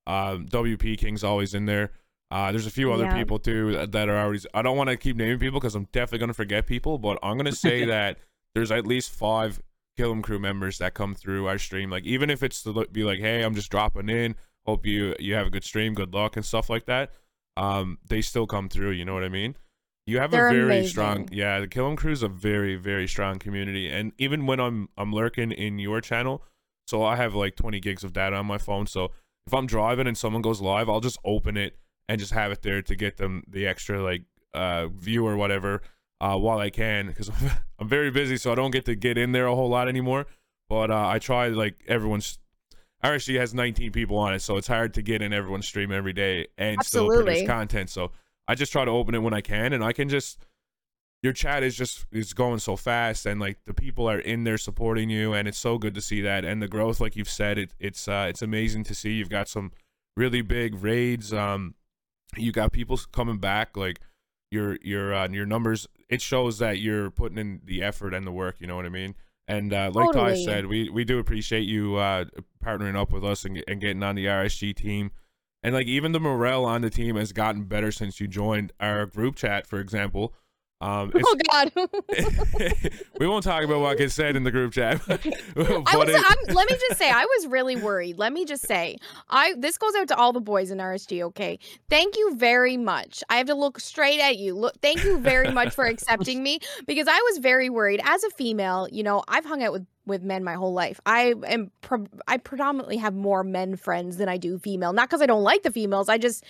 [0.06, 1.92] um, WP King's always in there.
[2.32, 3.16] Uh, there's a few other Yeah.
[3.16, 4.40] people too that, are already.
[4.54, 7.38] I don't want to keep naming people because I'm definitely gonna forget people, but I'm
[7.38, 8.18] gonna say that
[8.54, 9.62] there's at least five
[9.98, 11.90] Killem crew members that come through our stream.
[11.90, 14.36] Like, even if it's to be like, hey, I'm just dropping in,
[14.66, 17.12] hope you you have a good stream, good luck, and stuff like that.
[17.58, 18.92] Um, they still come through.
[18.92, 19.56] You know what I mean?
[20.08, 20.90] You have They're a very amazing.
[20.90, 21.60] strong, yeah.
[21.60, 25.52] The Killem Crew is a very, very strong community, and even when I'm I'm lurking
[25.52, 26.44] in your channel,
[26.88, 28.88] so I have like 20 gigs of data on my phone.
[28.88, 29.12] So
[29.48, 31.78] if I'm driving and someone goes live, I'll just open it
[32.08, 35.82] and just have it there to get them the extra like uh view or whatever
[36.22, 37.30] uh while I can because
[37.80, 40.28] I'm very busy, so I don't get to get in there a whole lot anymore.
[40.70, 42.40] But uh, I try like everyone's.
[43.04, 46.14] RSG has 19 people on it, so it's hard to get in everyone's stream every
[46.14, 47.34] day and still Absolutely.
[47.34, 47.90] produce content.
[47.92, 48.12] So
[48.48, 50.40] I just try to open it when I can, and I can just
[51.22, 54.58] your chat is just is going so fast, and like the people are in there
[54.58, 57.58] supporting you, and it's so good to see that, and the growth, like you've said,
[57.58, 59.12] it it's uh, it's amazing to see.
[59.12, 59.72] You've got some
[60.16, 61.34] really big raids.
[61.34, 61.76] Um,
[62.38, 64.00] you got people coming back, like
[64.52, 65.88] your your uh, your numbers.
[66.10, 68.56] It shows that you're putting in the effort and the work.
[68.60, 69.16] You know what I mean?
[69.48, 72.26] And uh, like Ty said, we we do appreciate you uh,
[72.64, 75.12] partnering up with us and, and getting on the RSG team.
[75.62, 79.06] And like even the morale on the team has gotten better since you joined our
[79.06, 80.34] group chat, for example.
[80.82, 81.72] Um, Oh God.
[83.20, 85.02] we won't talk about what gets said in the group chat.
[85.08, 86.10] I was.
[86.10, 88.18] it- let me just say, I was really worried.
[88.18, 88.98] Let me just say,
[89.30, 91.22] I this goes out to all the boys in RSG.
[91.24, 91.60] Okay,
[91.90, 93.24] thank you very much.
[93.30, 94.56] I have to look straight at you.
[94.56, 98.02] Look, thank you very much for accepting me because I was very worried.
[98.04, 101.00] As a female, you know, I've hung out with with men my whole life.
[101.06, 101.72] I am.
[102.28, 104.94] I predominantly have more men friends than I do female.
[104.94, 106.10] Not because I don't like the females.
[106.10, 106.44] I just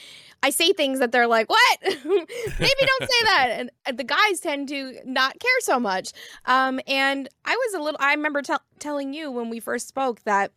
[0.44, 1.80] I say things that they're like, what?
[1.84, 3.48] Maybe don't say that.
[3.52, 6.12] And, and the guys tend to not care so much.
[6.46, 10.22] Um, and I was a little, I remember tell telling you when we first spoke
[10.24, 10.52] that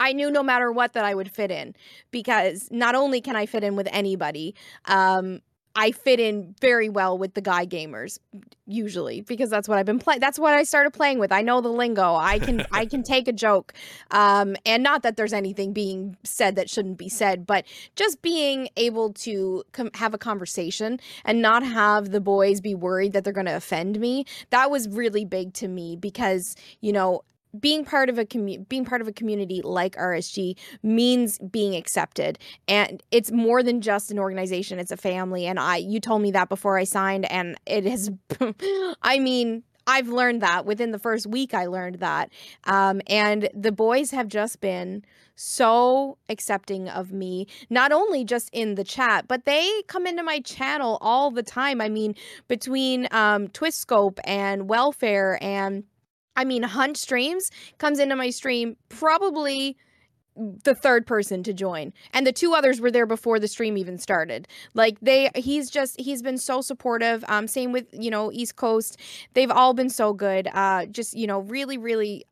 [0.00, 1.76] I knew no matter what that I would fit in
[2.10, 4.54] because not only can I fit in with anybody,
[4.86, 5.40] um,
[5.74, 8.18] I fit in very well with the guy gamers
[8.66, 10.20] usually because that's what I've been playing.
[10.20, 11.32] That's what I started playing with.
[11.32, 12.14] I know the lingo.
[12.14, 13.72] I can I can take a joke,
[14.10, 17.64] um, and not that there's anything being said that shouldn't be said, but
[17.96, 23.12] just being able to com- have a conversation and not have the boys be worried
[23.12, 24.24] that they're going to offend me.
[24.50, 27.22] That was really big to me because you know
[27.58, 32.38] being part of a commu- being part of a community like RSG means being accepted
[32.66, 36.30] and it's more than just an organization it's a family and I you told me
[36.32, 38.10] that before I signed and it has
[39.02, 40.64] I mean I've learned that.
[40.64, 42.30] Within the first week I learned that
[42.64, 48.74] um, and the boys have just been so accepting of me not only just in
[48.76, 51.80] the chat but they come into my channel all the time.
[51.80, 52.14] I mean
[52.48, 55.84] between um, Twist Scope and Welfare and
[56.36, 59.76] I mean, Hunt Streams comes into my stream probably
[60.36, 63.98] the third person to join and the two others were there before the stream even
[63.98, 64.48] started.
[64.72, 68.98] Like they he's just he's been so supportive um same with you know east coast.
[69.34, 72.24] They've all been so good uh just you know really really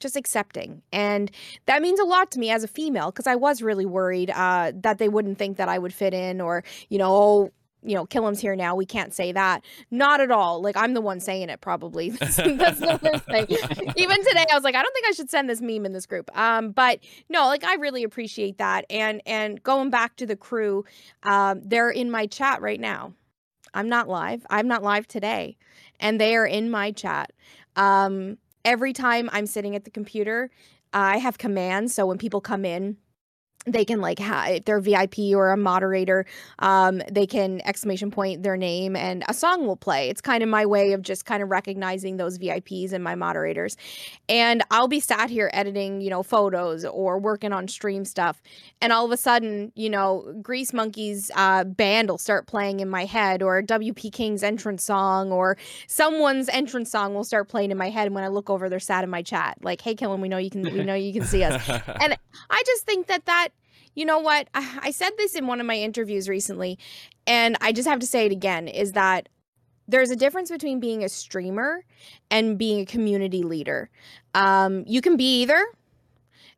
[0.00, 0.82] just accepting.
[0.92, 1.30] And
[1.66, 4.72] that means a lot to me as a female because i was really worried uh
[4.74, 8.06] that they wouldn't think that i would fit in or you know oh you know
[8.06, 9.64] killem's here now we can't say that.
[9.90, 10.60] Not at all.
[10.62, 12.10] Like i'm the one saying it probably.
[12.10, 13.92] That's, that's the worst thing.
[13.96, 16.06] Even today i was like i don't think i should send this meme in this
[16.06, 16.30] group.
[16.36, 18.84] Um but no like i really appreciate that.
[18.90, 20.84] And and going back to the crew
[21.22, 23.14] um they're in my chat right now.
[23.72, 24.44] I'm not live.
[24.50, 25.56] I'm not live today.
[26.00, 27.32] And they are in my chat.
[27.76, 30.50] Um every time i'm sitting at the computer
[30.92, 31.94] i have commands.
[31.94, 32.98] So when people come in
[33.66, 36.24] they can like ha- if they're vip or a moderator
[36.60, 40.08] um, they can exclamation point their name and a song will play.
[40.08, 43.76] It's kind of my way of just kind of recognizing those vips and my moderators.
[44.28, 48.40] And i'll be sat here editing you know photos or working on stream stuff
[48.80, 52.88] and all of a sudden you know grease monkeys uh, band will start playing in
[52.88, 57.76] my head or wp king's entrance song or someone's entrance song will start playing in
[57.78, 59.58] my head And when i look over they're sat in my chat.
[59.62, 61.68] Like hey Kellen, we know you can we know you can see us.
[61.68, 62.16] And
[62.48, 63.49] I just think that that,
[63.94, 64.48] you know what?
[64.54, 66.78] I, I said this in one of my interviews recently,
[67.26, 69.28] and I just have to say it again is that
[69.88, 71.84] there's a difference between being a streamer
[72.30, 73.90] and being a community leader.
[74.34, 75.66] Um, you can be either.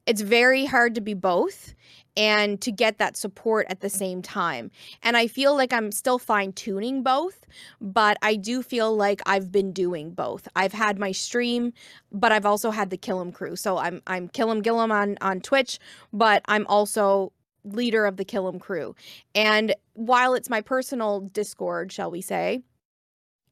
[0.07, 1.75] It's very hard to be both
[2.17, 4.71] and to get that support at the same time.
[5.03, 7.47] And I feel like I'm still fine tuning both,
[7.81, 10.47] but I do feel like I've been doing both.
[10.55, 11.73] I've had my stream,
[12.11, 13.57] but I've also had the Killem crew.
[13.57, 15.79] So I'm I'm Killem Gillam on on Twitch,
[16.13, 17.33] but I'm also
[17.65, 18.95] leader of the Killem crew.
[19.35, 22.63] And while it's my personal Discord, shall we say,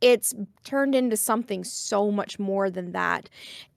[0.01, 3.29] it's turned into something so much more than that.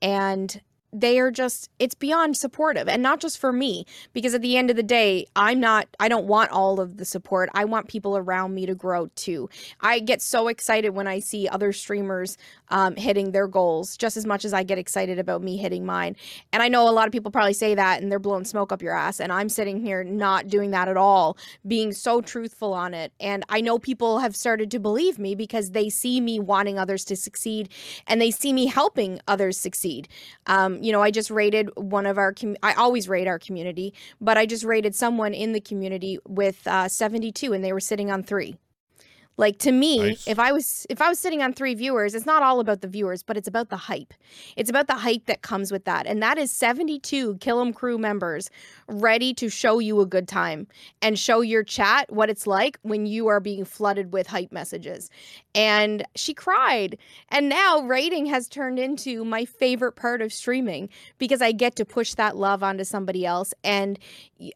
[0.02, 0.62] And
[0.94, 2.88] they are just it's beyond supportive.
[2.88, 6.08] And not just for me because at the end of the day i'm not i
[6.08, 7.50] don't want all of the support.
[7.54, 9.50] I want people around me to grow too.
[9.82, 12.38] I get so excited when i see other streamers
[12.70, 16.16] um, hitting their goals just as much as i get excited about me hitting mine.
[16.52, 18.82] And i know a lot of people probably say that and they're blowing smoke up
[18.82, 22.94] your ass and i'm sitting here not doing that at all being so truthful on
[22.94, 23.12] it.
[23.20, 27.04] And i know people have started to believe me because they see me wanting others
[27.06, 27.70] to succeed
[28.08, 30.08] and they see me helping others succeed.
[30.48, 33.94] Um, you know, I just rated one of our, com- I always rate our community,
[34.20, 38.12] but I just rated someone in the community with uh, 72 and they were sitting
[38.12, 38.58] on three.
[39.36, 40.28] Like to me, nice.
[40.28, 42.88] if I was if I was sitting on three viewers, it's not all about the
[42.88, 44.14] viewers, but it's about the hype.
[44.56, 46.06] It's about the hype that comes with that.
[46.06, 48.52] And that is 72 Killem crew members
[48.88, 50.68] ready to show you a good time
[51.02, 55.10] and show your chat what it's like when you are being flooded with hype messages.
[55.56, 56.98] And she cried.
[57.30, 61.86] And now rating has turned into my favorite part of streaming because I get to
[61.86, 63.98] push that love onto somebody else and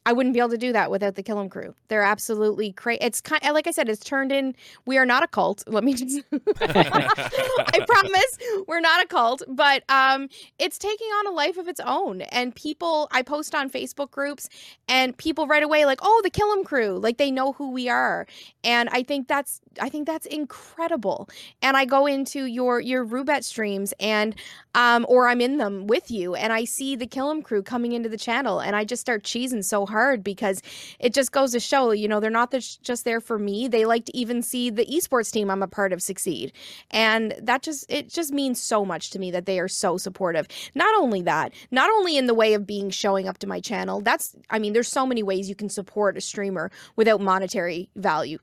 [0.05, 1.73] I wouldn't be able to do that without the Killem crew.
[1.87, 2.99] They're absolutely crazy.
[3.01, 4.55] It's kind of, like I said, it's turned in.
[4.85, 5.63] We are not a cult.
[5.67, 6.21] Let me just.
[6.61, 11.79] I promise we're not a cult, but um, it's taking on a life of its
[11.79, 12.21] own.
[12.21, 14.49] And people, I post on Facebook groups,
[14.87, 18.27] and people right away like, "Oh, the Killem crew!" Like they know who we are,
[18.63, 21.29] and I think that's I think that's incredible.
[21.61, 24.35] And I go into your your Rubet streams, and
[24.75, 28.09] um, or I'm in them with you, and I see the Killem crew coming into
[28.09, 30.61] the channel, and I just start cheesing so hard because
[30.99, 33.67] it just goes to show, you know, they're not just there for me.
[33.67, 36.51] They like to even see the esports team I'm a part of succeed.
[36.91, 40.47] And that just, it just means so much to me that they are so supportive.
[40.75, 44.01] Not only that, not only in the way of being showing up to my channel,
[44.01, 48.39] that's, I mean, there's so many ways you can support a streamer without monetary value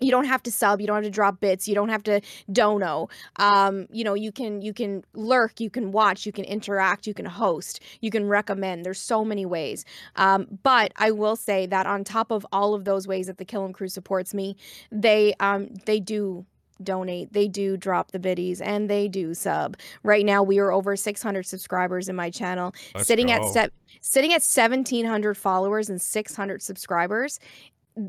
[0.00, 2.20] you don't have to sub you don't have to drop bits you don't have to
[2.52, 3.08] dono.
[3.36, 7.14] Um, you know you can you can lurk you can watch you can interact you
[7.14, 8.84] can host you can recommend.
[8.84, 9.84] There's so many ways.
[10.16, 13.44] Um, but i will say that on top of all of those ways that the
[13.44, 14.56] killem crew supports me
[14.90, 16.46] they um, they do
[16.82, 19.76] donate they do drop the biddies and they do sub.
[20.02, 22.74] Right now we are over 600 subscribers in my channel.
[22.94, 23.34] Let's sitting go.
[23.34, 27.38] at se- sitting at 1700 followers and 600 subscribers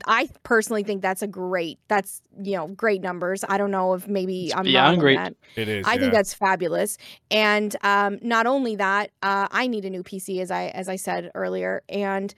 [0.06, 1.80] I personally think that's a great.
[1.88, 3.44] That's you know great numbers.
[3.48, 5.18] I don't know if maybe I'm beyond great.
[5.18, 5.36] That.
[5.56, 5.88] It is.
[5.88, 6.00] I yeah.
[6.00, 6.98] think that's fabulous.
[7.32, 10.98] And um, not only that, uh, I need a new PC as I as I
[10.98, 12.34] said earlier, and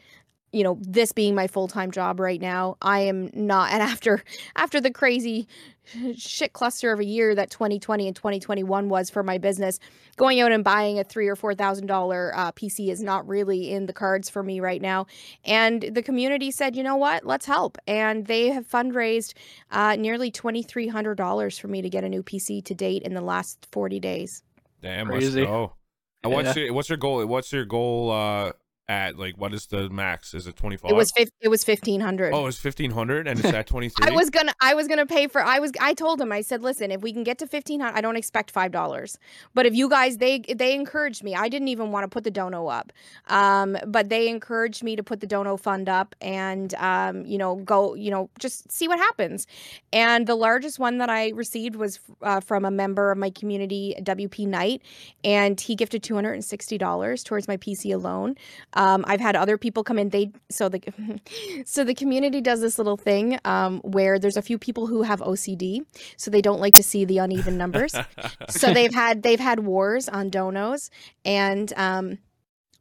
[0.52, 4.24] you know this being my full-time job right now i am not and after
[4.56, 5.48] after the crazy
[6.16, 9.80] shit cluster of a year that 2020 and 2021 was for my business.
[10.18, 13.72] Going out and buying a three or four thousand dollar uh, pc is not really
[13.72, 15.08] in the cards for me right now.
[15.46, 17.26] And the community said you know what?
[17.26, 17.78] Let's help.
[17.88, 19.34] And they have fundraised
[19.72, 23.68] uh, nearly $2300 for me to get a new pc to date in the last
[23.72, 24.44] 40 days.
[24.82, 25.42] Damn Crazy.
[25.42, 25.74] let's go
[26.24, 26.30] yeah.
[26.30, 28.52] what's your what's your goal what's your goal uh
[28.90, 30.34] at like what is the max?
[30.34, 30.92] Is it twenty five?
[30.92, 32.34] It was it was fifteen hundred.
[32.34, 34.08] Oh, it was fifteen hundred, and it's at twenty three.
[34.08, 36.64] I was gonna I was gonna pay for I was I told him I said
[36.64, 39.20] listen if we can get to fifteen hundred I don't expect five dollars,
[39.54, 42.32] but if you guys they they encouraged me I didn't even want to put the
[42.32, 42.92] dono up,
[43.28, 47.58] um but they encouraged me to put the dono fund up and um you know
[47.58, 49.46] go you know just see what happens,
[49.94, 53.94] and the largest one that I received was uh, from a member of my community
[54.02, 54.82] WP Knight,
[55.24, 58.36] and he gifted two hundred and sixty dollars towards my PC alone.
[58.74, 60.10] Um, I've had other people come in.
[60.10, 60.82] They so the
[61.66, 65.20] so the community does this little thing um, where there's a few people who have
[65.20, 65.82] OCD,
[66.16, 67.94] so they don't like to see the uneven numbers.
[68.50, 70.90] so they've had they've had wars on donos,
[71.26, 72.20] and um,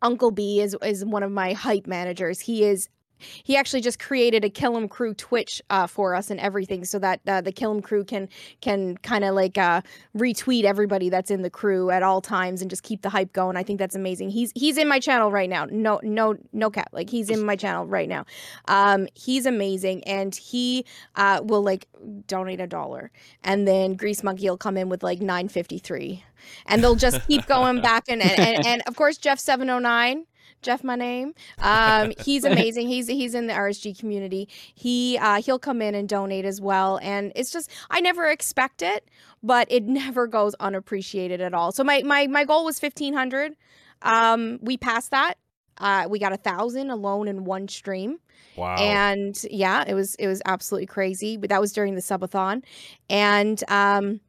[0.01, 2.41] Uncle B is is one of my hype managers.
[2.41, 6.85] He is he actually just created a Killem Crew Twitch uh, for us and everything,
[6.85, 8.29] so that uh, the Killem Crew can
[8.61, 9.83] can kind of like uh,
[10.17, 13.57] retweet everybody that's in the crew at all times and just keep the hype going.
[13.57, 14.31] I think that's amazing.
[14.31, 15.67] He's he's in my channel right now.
[15.71, 16.89] No no no cap.
[16.93, 18.25] Like he's in my channel right now.
[18.67, 20.85] Um, he's amazing, and he
[21.17, 21.89] uh, will like
[22.27, 23.11] donate a dollar,
[23.43, 26.25] and then Grease Monkey will come in with like nine fifty three,
[26.67, 29.79] and they'll just keep going back and and, and, and of course Jeff seven oh
[29.79, 30.25] nine
[30.63, 31.35] Jeff, my name.
[31.59, 32.89] Um, he's amazing.
[32.89, 34.49] He's he's in the RSG community.
[34.75, 38.83] He uh, he'll come in and donate as well, and it's just I never expect
[38.83, 39.09] it,
[39.43, 41.73] but it never goes unappreciated at all.
[41.73, 43.57] So my my my goal was fifteen hundred.
[44.03, 45.35] Um, we passed that.
[45.79, 48.19] Uh, we got a thousand alone in one stream.
[48.57, 48.75] Wow.
[48.75, 51.37] And yeah, it was it was absolutely crazy.
[51.37, 52.65] But that was during the subathon,
[53.09, 54.21] and um,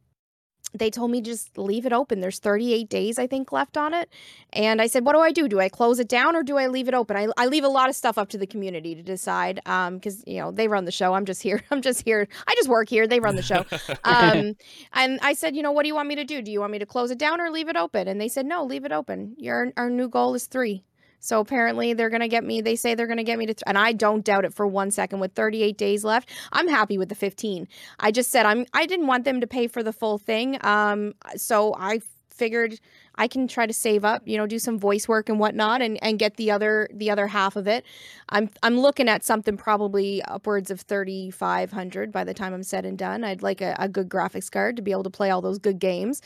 [0.74, 2.20] they told me just leave it open.
[2.20, 4.10] There's 38 days, I think, left on it.
[4.54, 5.48] And I said, what do I do?
[5.48, 7.18] Do I close it down or do I leave it open?
[7.18, 10.40] I, I leave a lot of stuff up to the community to decide because, you
[10.40, 11.14] know, they run the show.
[11.14, 11.64] I'm just here.
[11.72, 12.28] I'm just here.
[12.48, 13.08] I just work here.
[13.08, 13.66] They run the show.
[14.04, 14.56] um,
[14.94, 16.42] and I said, you know, what do you want me to do?
[16.42, 18.08] Do you want me to close it down or leave it open?
[18.08, 19.36] And they said, no, leave it open.
[19.38, 20.84] Your Our new goal is three.
[21.20, 22.62] So apparently they're going to get me.
[22.62, 24.68] They say they're going to get me to, th- and I don't doubt it for
[24.68, 25.20] one second.
[25.20, 27.68] With 38 days left, I'm happy with the 15.
[28.00, 28.66] I just said I'm.
[28.74, 30.58] I didn't want them to pay for the full thing.
[30.62, 32.80] Um, so I figured
[33.20, 36.02] I can try to save up, you know, do some voice work and whatnot, and
[36.02, 37.86] and get the other the other half of it.
[38.30, 42.98] I'm I'm looking at something probably upwards of 3,500 by the time I'm said and
[42.98, 43.26] done.
[43.26, 45.80] I'd like a, a good graphics card to be able to play all those good
[45.80, 46.22] games,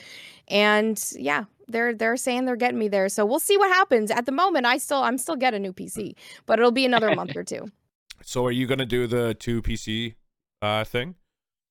[0.47, 3.09] and yeah, they're they're saying they're getting me there.
[3.09, 4.11] So we'll see what happens.
[4.11, 6.15] At the moment, I still I'm still getting a new PC,
[6.45, 7.65] but it'll be another month or two.
[8.25, 10.15] So are you gonna do the two PC
[10.61, 11.15] uh thing?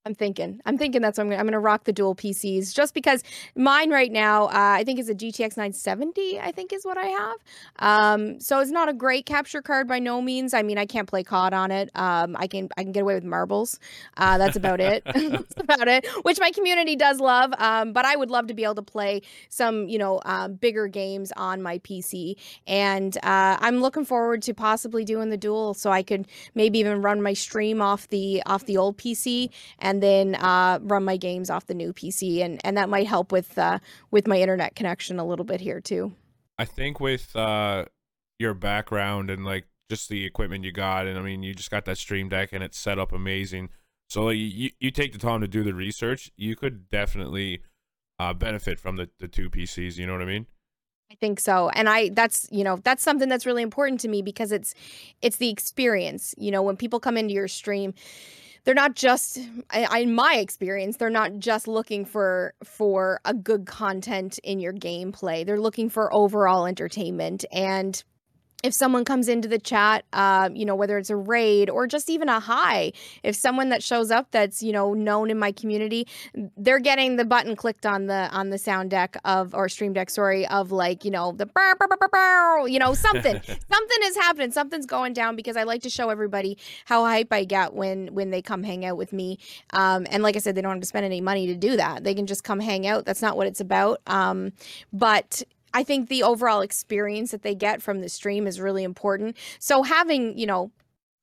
[0.05, 0.61] I'm thinking.
[0.66, 1.38] I'm thinking that's what I'm gonna.
[1.38, 3.22] I'm gonna rock the dual PCs just because
[3.55, 6.40] mine right now, uh, I think is a GTX 970.
[6.40, 7.36] I think is what I have.
[7.78, 10.55] Um, so it's not a great capture card by no means.
[10.55, 11.90] I mean, I can't play COD on it.
[11.94, 13.78] Um, I can I can get away with marbles.
[14.16, 15.05] Uh, that's about it.
[15.14, 16.05] that's about it.
[16.22, 17.53] Which my community does love.
[17.59, 20.88] Um, but I would love to be able to play some you know uh, bigger
[20.88, 22.34] games on my PC.
[22.66, 26.26] And uh, I'm looking forward to possibly doing the dual, so I could
[26.57, 30.78] maybe even run my stream off the off the old PC and and then uh,
[30.80, 33.78] run my games off the new PC, and and that might help with uh,
[34.11, 36.14] with my internet connection a little bit here too.
[36.57, 37.84] I think with uh,
[38.38, 41.84] your background and like just the equipment you got, and I mean you just got
[41.84, 43.68] that Stream Deck and it's set up amazing.
[44.09, 47.61] So like, you you take the time to do the research, you could definitely
[48.18, 49.99] uh, benefit from the the two PCs.
[49.99, 50.47] You know what I mean?
[51.11, 51.68] I think so.
[51.68, 54.74] And I that's, you know, that's something that's really important to me because it's
[55.20, 56.34] it's the experience.
[56.38, 57.93] You know, when people come into your stream,
[58.64, 64.38] they're not just in my experience they're not just looking for for a good content
[64.44, 65.44] in your gameplay.
[65.44, 67.44] They're looking for overall entertainment.
[67.52, 68.02] And
[68.62, 72.08] if someone comes into the chat, uh, you know, whether it's a raid or just
[72.08, 72.92] even a hi,
[73.22, 76.06] if someone that shows up that's you know known in my community,
[76.56, 80.10] they're getting the button clicked on the on the sound deck of or stream deck,
[80.10, 84.16] sorry, of like you know the burr, burr, burr, burr, you know something something is
[84.16, 88.14] happening, something's going down because I like to show everybody how hype I get when
[88.14, 89.38] when they come hang out with me.
[89.70, 92.04] Um, and like I said, they don't have to spend any money to do that;
[92.04, 93.04] they can just come hang out.
[93.06, 94.00] That's not what it's about.
[94.06, 94.52] Um,
[94.92, 95.42] but
[95.74, 99.36] I think the overall experience that they get from the stream is really important.
[99.58, 100.70] So having, you know,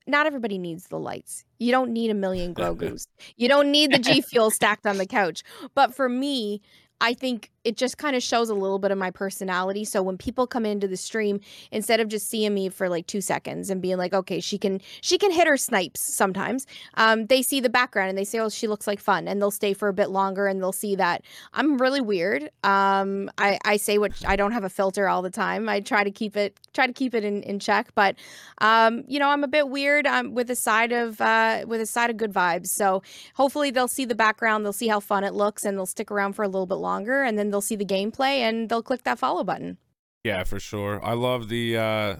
[0.07, 1.45] not everybody needs the lights.
[1.59, 3.07] You don't need a million Grogu's.
[3.37, 5.43] you don't need the G Fuel stacked on the couch.
[5.75, 6.61] But for me,
[7.01, 9.83] I think it just kind of shows a little bit of my personality.
[9.83, 11.41] So when people come into the stream,
[11.71, 14.79] instead of just seeing me for like two seconds and being like, okay, she can
[15.01, 18.49] she can hit her snipes sometimes, um, they see the background and they say, oh,
[18.49, 21.23] she looks like fun, and they'll stay for a bit longer and they'll see that
[21.53, 22.49] I'm really weird.
[22.63, 25.69] Um, I I say what I don't have a filter all the time.
[25.69, 28.15] I try to keep it try to keep it in, in check, but
[28.59, 30.07] um, you know, I'm a bit weird.
[30.07, 32.67] I'm with a side of uh, with a side of good vibes.
[32.67, 33.03] So
[33.35, 36.33] hopefully they'll see the background, they'll see how fun it looks, and they'll stick around
[36.33, 39.19] for a little bit longer, and then they'll see the gameplay and they'll click that
[39.19, 39.77] follow button.
[40.23, 41.03] Yeah, for sure.
[41.03, 42.15] I love the uh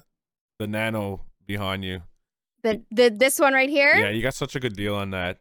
[0.60, 2.04] the nano behind you.
[2.64, 3.96] The the this one right here?
[3.96, 5.40] Yeah, you got such a good deal on that.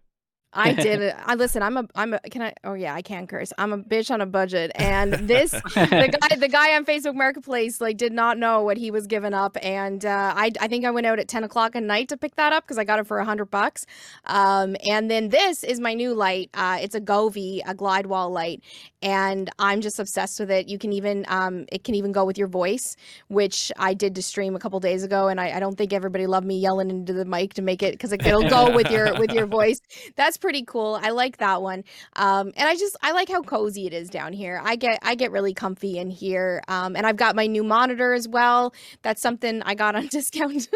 [0.52, 1.14] I did it.
[1.24, 1.62] I listen.
[1.62, 1.88] I'm a.
[1.94, 2.20] I'm a.
[2.20, 2.54] Can I?
[2.64, 3.52] Oh yeah, I can curse.
[3.58, 7.80] I'm a bitch on a budget, and this the guy the guy on Facebook Marketplace
[7.80, 10.90] like did not know what he was giving up, and uh, I I think I
[10.90, 13.06] went out at ten o'clock at night to pick that up because I got it
[13.06, 13.84] for a hundred bucks.
[14.24, 16.48] Um, and then this is my new light.
[16.54, 18.62] Uh, it's a Govee, a glide wall light,
[19.02, 20.68] and I'm just obsessed with it.
[20.68, 22.96] You can even um, it can even go with your voice,
[23.28, 26.26] which I did to stream a couple days ago, and I, I don't think everybody
[26.26, 29.32] loved me yelling into the mic to make it because it'll go with your with
[29.32, 29.80] your voice.
[30.16, 30.98] That's pretty cool.
[31.00, 31.84] I like that one.
[32.16, 34.60] Um, and I just I like how cozy it is down here.
[34.62, 36.62] I get I get really comfy in here.
[36.68, 38.74] Um, and I've got my new monitor as well.
[39.02, 40.68] That's something I got on discount.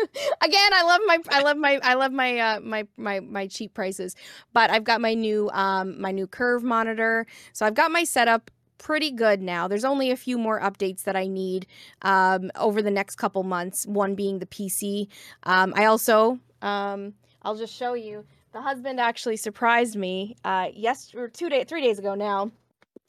[0.42, 3.74] Again, I love my I love my I love my uh, my my my cheap
[3.74, 4.14] prices.
[4.52, 7.26] But I've got my new um my new curve monitor.
[7.52, 8.50] So I've got my setup
[8.82, 9.68] pretty good now.
[9.68, 11.66] There's only a few more updates that I need
[12.02, 13.86] um, over the next couple months.
[13.86, 15.06] One being the PC.
[15.44, 21.12] Um, I also, um, I'll just show you the husband actually surprised me uh yes
[21.14, 22.50] or two days three days ago now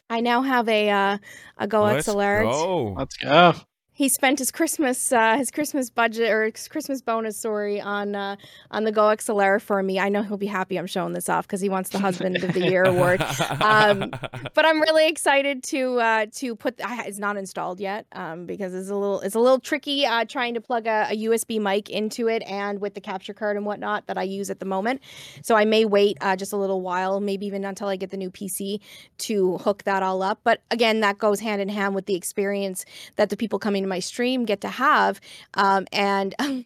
[0.10, 1.18] i now have a uh
[1.58, 2.94] a go Let's xlr go.
[2.98, 3.54] Let's go.
[3.96, 8.36] He spent his Christmas uh, his Christmas budget or his Christmas bonus, sorry, on uh,
[8.72, 10.00] on the Go XLR for me.
[10.00, 12.54] I know he'll be happy I'm showing this off because he wants the Husband of
[12.54, 13.22] the Year award.
[13.62, 14.10] Um,
[14.54, 16.76] but I'm really excited to uh, to put.
[16.80, 20.56] it's not installed yet um, because it's a little it's a little tricky uh, trying
[20.56, 24.08] to plug a, a, USB mic into it and with the capture card and whatnot
[24.08, 25.02] that I use at the moment.
[25.44, 28.18] So I may wait uh, just a little while, maybe even until I get the
[28.18, 28.80] new PC
[29.20, 30.40] to hook that all up.
[30.44, 32.86] But again, that goes hand in hand with the experience
[33.18, 35.20] that the people coming to my stream get to have.
[35.54, 36.36] Um, and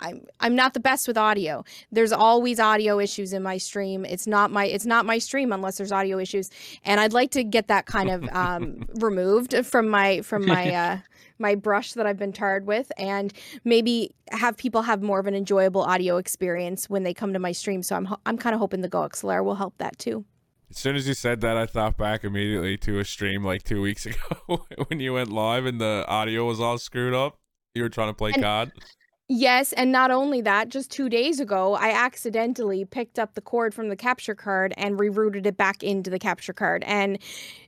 [0.00, 1.64] I'm I'm not the best with audio.
[1.90, 4.04] There's always audio issues in my stream.
[4.04, 6.50] It's not my it's not my stream unless there's audio issues,
[6.84, 10.98] and I'd like to get that kind of um, removed from my from my uh,
[11.38, 13.32] my brush that I've been tarred with, and
[13.64, 17.52] maybe have people have more of an enjoyable audio experience when they come to my
[17.52, 17.82] stream.
[17.82, 20.24] So I'm I'm kind of hoping the Go XLR will help that too.
[20.70, 23.80] As soon as you said that, I thought back immediately to a stream like two
[23.80, 27.38] weeks ago when you went live and the audio was all screwed up.
[27.74, 28.72] You were trying to play and, COD.
[29.30, 33.74] Yes, and not only that, just two days ago, I accidentally picked up the cord
[33.74, 37.18] from the capture card and rerouted it back into the capture card and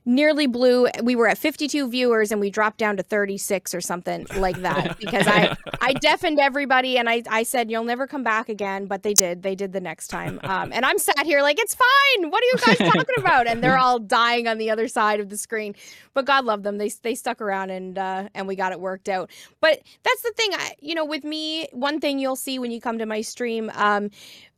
[0.05, 0.87] nearly blew.
[1.03, 4.97] We were at 52 viewers and we dropped down to 36 or something like that
[4.99, 9.03] because I I deafened everybody and I I said you'll never come back again, but
[9.03, 9.43] they did.
[9.43, 10.39] They did the next time.
[10.43, 12.31] Um, and I'm sat here like it's fine.
[12.31, 13.47] What are you guys talking about?
[13.47, 15.75] And they're all dying on the other side of the screen.
[16.13, 16.77] But God love them.
[16.77, 19.29] They they stuck around and uh, and we got it worked out.
[19.59, 20.51] But that's the thing.
[20.53, 23.71] I you know with me one thing you'll see when you come to my stream,
[23.75, 24.09] um,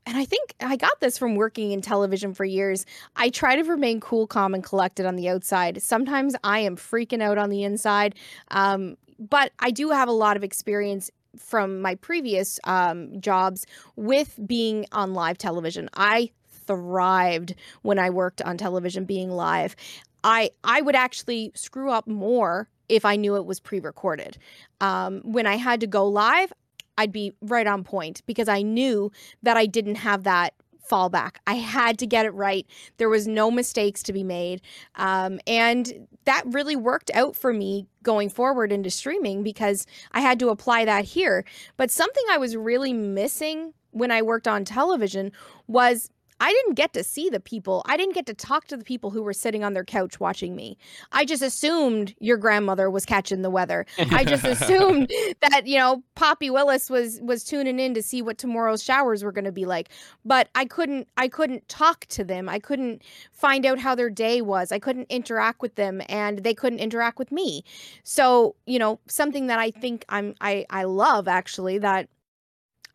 [0.06, 2.86] and I think I got this from working in television for years.
[3.16, 5.82] I try to remain cool, calm, and collected on the outside.
[5.82, 8.16] Sometimes I am freaking out on the inside,
[8.50, 14.40] um, but I do have a lot of experience from my previous um, jobs with
[14.46, 15.90] being on live television.
[15.96, 16.32] I
[16.68, 19.76] thrived when I worked on television being live.
[20.24, 24.38] I I would actually screw up more if I knew it was pre-recorded.
[24.82, 26.54] Um, when I had to go live,
[26.98, 30.54] I'd be right on point because I knew that I didn't have that
[30.90, 31.36] fallback.
[31.48, 32.68] I had to get it right.
[32.98, 34.62] There was no mistakes to be made.
[34.96, 40.40] Um, and that really worked out for me going forward into streaming because I had
[40.40, 41.46] to apply that here.
[41.78, 45.32] But something I was really missing when I worked on television
[45.68, 46.10] was
[46.40, 47.84] I didn't get to see the people.
[47.86, 50.56] I didn't get to talk to the people who were sitting on their couch watching
[50.56, 50.78] me.
[51.12, 53.86] I just assumed your grandmother was catching the weather.
[54.12, 55.12] I just assumed
[55.42, 59.32] that, you know, Poppy Willis was was tuning in to see what tomorrow's showers were
[59.32, 59.90] going to be like.
[60.26, 62.50] But I couldn't I couldn't talk to them.
[62.50, 64.72] I couldn't find out how their day was.
[64.72, 67.64] I couldn't interact with them and they couldn't interact with me.
[68.04, 72.10] So, you know, something that I think I'm I I love actually that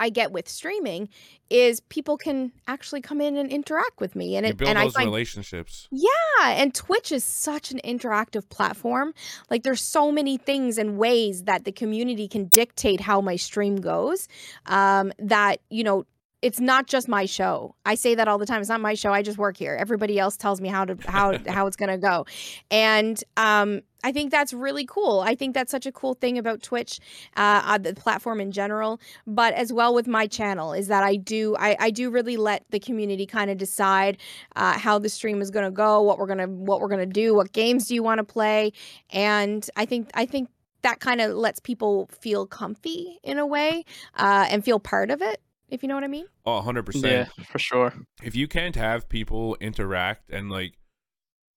[0.01, 1.09] I get with streaming
[1.51, 4.78] is people can actually come in and interact with me and you it build and
[4.78, 5.88] those I find, relationships.
[5.90, 6.11] Yeah,
[6.44, 9.14] and Twitch is such an interactive platform.
[9.51, 13.76] Like there's so many things and ways that the community can dictate how my stream
[13.76, 14.28] goes.
[14.66, 16.05] Um, that you know
[16.40, 17.74] it's not just my show.
[17.84, 18.61] I say that all the time.
[18.61, 19.12] It's not my show.
[19.12, 19.74] I just work here.
[19.74, 22.26] Everybody else tells me how to how how it's gonna go,
[22.70, 25.20] and um, I think that's really cool.
[25.20, 27.01] I think that's such a cool thing about Twitch,
[27.36, 31.57] uh, the platform in general, but as well with my channel is that I do
[31.59, 34.18] I, I do really let the community kind of decide
[34.57, 37.53] uh, how the stream is gonna go, what we're gonna what we're gonna do, what
[37.53, 38.72] games do you want to play,
[39.11, 40.49] and I think I think
[40.82, 43.84] that kind of lets people feel comfy in a way
[44.16, 46.26] uh, and feel part of it if you know what I mean.
[46.46, 47.03] Oh, 100%.
[47.03, 47.92] Yeah, for sure.
[48.22, 50.78] If you can't have people interact and like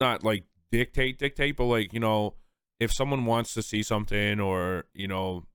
[0.01, 2.35] not like dictate dictate but like, you know,
[2.79, 5.45] if someone wants to see something or, you know,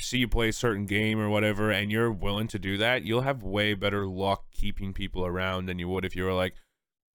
[0.00, 3.22] see you play a certain game or whatever and you're willing to do that, you'll
[3.22, 6.54] have way better luck keeping people around than you would if you were like,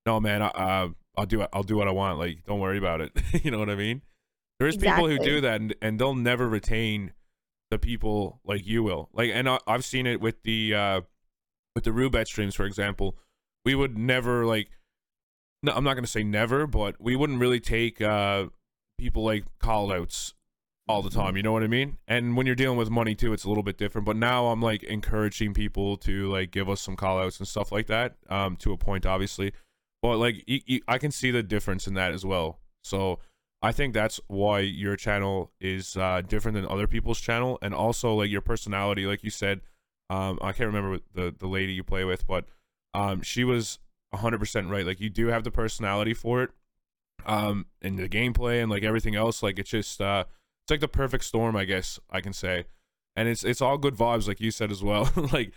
[0.05, 1.49] "No, man, uh, I'll do it.
[1.51, 2.19] I'll do what I want.
[2.19, 3.11] Like, don't worry about it."
[3.43, 4.01] you know what I mean?
[4.59, 5.13] There's exactly.
[5.13, 7.13] people who do that and, and they'll never retain
[7.71, 9.09] the people like you will.
[9.11, 11.01] Like, and I, have seen it with the uh
[11.73, 13.17] with the Rubet streams, for example.
[13.65, 14.69] We would never like.
[15.63, 18.47] No, I'm not gonna say never, but we wouldn't really take uh
[18.97, 20.33] people like call outs
[20.87, 21.37] all the time.
[21.37, 21.97] You know what I mean?
[22.07, 24.05] And when you're dealing with money too, it's a little bit different.
[24.05, 27.71] But now I'm like encouraging people to like give us some call outs and stuff
[27.71, 28.15] like that.
[28.29, 29.53] Um, to a point, obviously.
[30.01, 30.43] But like,
[30.87, 32.59] I can see the difference in that as well.
[32.83, 33.19] So
[33.61, 38.15] I think that's why your channel is uh, different than other people's channel, and also
[38.15, 39.61] like your personality, like you said.
[40.09, 42.45] Um, I can't remember the the lady you play with, but
[42.93, 43.79] um, she was
[44.13, 44.85] 100% right.
[44.85, 46.49] Like you do have the personality for it,
[47.25, 49.41] um, and the gameplay and like everything else.
[49.43, 50.25] Like it's just uh,
[50.63, 52.65] it's like the perfect storm, I guess I can say,
[53.15, 55.11] and it's it's all good vibes, like you said as well.
[55.31, 55.53] like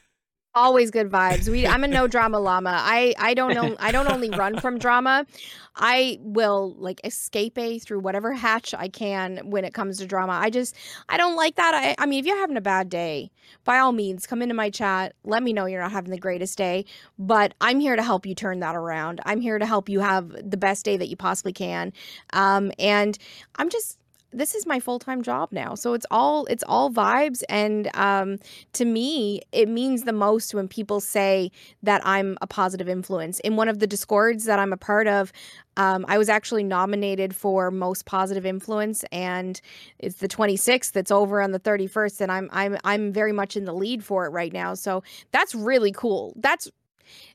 [0.56, 1.48] Always good vibes.
[1.48, 2.78] We I'm a no drama llama.
[2.80, 5.26] I I don't know I don't only run from drama.
[5.74, 10.34] I will like escape a through whatever hatch I can when it comes to drama.
[10.34, 10.76] I just
[11.08, 11.74] I don't like that.
[11.74, 13.32] I I mean if you're having a bad day,
[13.64, 15.16] by all means come into my chat.
[15.24, 16.84] Let me know you're not having the greatest day,
[17.18, 19.20] but I'm here to help you turn that around.
[19.26, 21.92] I'm here to help you have the best day that you possibly can.
[22.32, 23.18] Um and
[23.56, 23.98] I'm just
[24.34, 28.38] this is my full-time job now so it's all it's all vibes and um,
[28.72, 31.50] to me it means the most when people say
[31.82, 33.40] that i'm a positive influence.
[33.40, 35.32] In one of the discords that i'm a part of
[35.76, 39.60] um, i was actually nominated for most positive influence and
[39.98, 43.64] it's the 26th that's over on the 31st and i'm i'm i'm very much in
[43.64, 46.32] the lead for it right now so that's really cool.
[46.36, 46.70] That's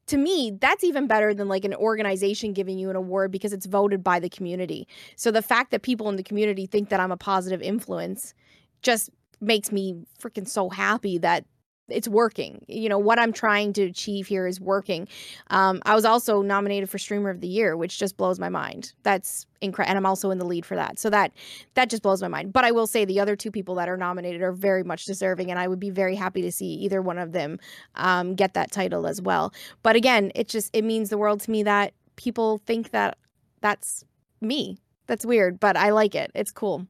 [0.07, 3.65] to me, that's even better than like an organization giving you an award because it's
[3.65, 4.87] voted by the community.
[5.15, 8.33] So the fact that people in the community think that I'm a positive influence
[8.81, 9.09] just
[9.41, 11.45] makes me freaking so happy that
[11.91, 12.63] it's working.
[12.67, 15.07] You know, what I'm trying to achieve here is working.
[15.49, 18.93] Um, I was also nominated for Streamer of the Year, which just blows my mind.
[19.03, 19.89] That's incredible.
[19.89, 20.99] And I'm also in the lead for that.
[20.99, 21.31] So that
[21.73, 22.53] that just blows my mind.
[22.53, 25.51] But I will say the other two people that are nominated are very much deserving.
[25.51, 27.59] And I would be very happy to see either one of them
[27.95, 29.53] um, get that title as well.
[29.83, 33.17] But again, it just it means the world to me that people think that
[33.61, 34.03] that's
[34.41, 34.77] me.
[35.07, 36.31] That's weird, but I like it.
[36.35, 36.85] It's cool.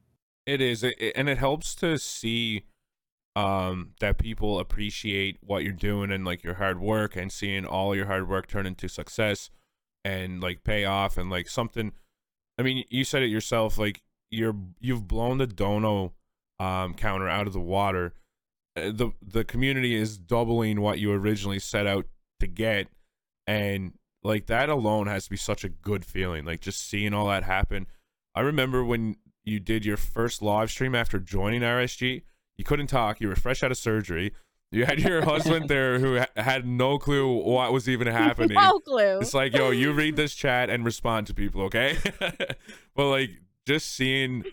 [0.46, 0.82] It is.
[0.82, 2.64] It, and it helps to see
[3.36, 7.94] um that people appreciate what you're doing and like your hard work and seeing all
[7.94, 9.50] your hard work turn into success
[10.04, 11.92] and like pay off and like something
[12.58, 16.12] i mean you said it yourself like you're you've blown the dono
[16.58, 18.14] um counter out of the water.
[18.76, 22.06] Uh, the the community is doubling what you originally set out
[22.38, 22.88] to get
[23.46, 27.28] and like that alone has to be such a good feeling like just seeing all
[27.28, 27.86] that happen.
[28.34, 32.22] I remember when you did your first live stream after joining rsg
[32.60, 33.22] you couldn't talk.
[33.22, 34.34] You were fresh out of surgery.
[34.70, 38.54] You had your husband there who ha- had no clue what was even happening.
[38.54, 39.18] No clue.
[39.20, 41.96] It's like, yo, you read this chat and respond to people, okay?
[42.94, 43.30] but like
[43.66, 44.44] just seeing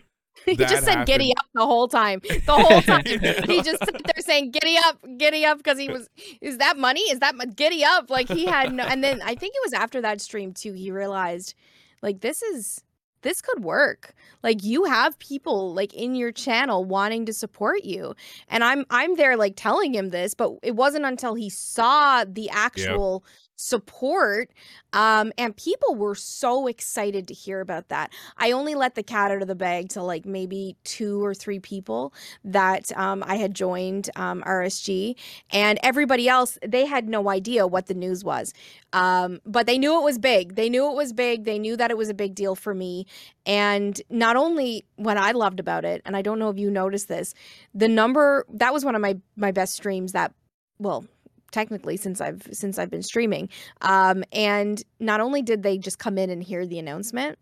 [0.45, 1.05] he just said happen.
[1.05, 2.21] giddy up the whole time.
[2.23, 3.03] The whole time.
[3.05, 7.01] he just sat there saying giddy up, giddy up because he was is that money?
[7.01, 8.09] Is that giddy up?
[8.09, 10.91] Like he had no and then I think it was after that stream too he
[10.91, 11.55] realized
[12.01, 12.81] like this is
[13.21, 14.13] this could work.
[14.43, 18.13] Like you have people like in your channel wanting to support you.
[18.49, 22.49] And i'm i'm there like telling him this but it wasn't until he saw the
[22.49, 24.51] actual yep support.
[24.93, 28.13] Um, and people were so excited to hear about that.
[28.37, 31.59] I only let the cat out of the bag to like maybe two or three
[31.59, 32.13] people
[32.45, 35.15] that um, I had joined um, RSG,
[35.51, 38.53] and everybody else they had no idea what the news was.
[38.93, 40.55] Um, but they knew it was big.
[40.55, 41.43] They knew it was big.
[41.43, 43.05] They knew that it was a big deal for me.
[43.45, 47.07] And not only what I loved about it, and I don't know if you noticed
[47.07, 47.33] this,
[47.73, 50.33] the number that was one of my my best streams that
[50.79, 51.05] well
[51.51, 53.49] technically since I've since I've been streaming.
[53.81, 57.37] Um, and not only did they just come in and hear the announcement,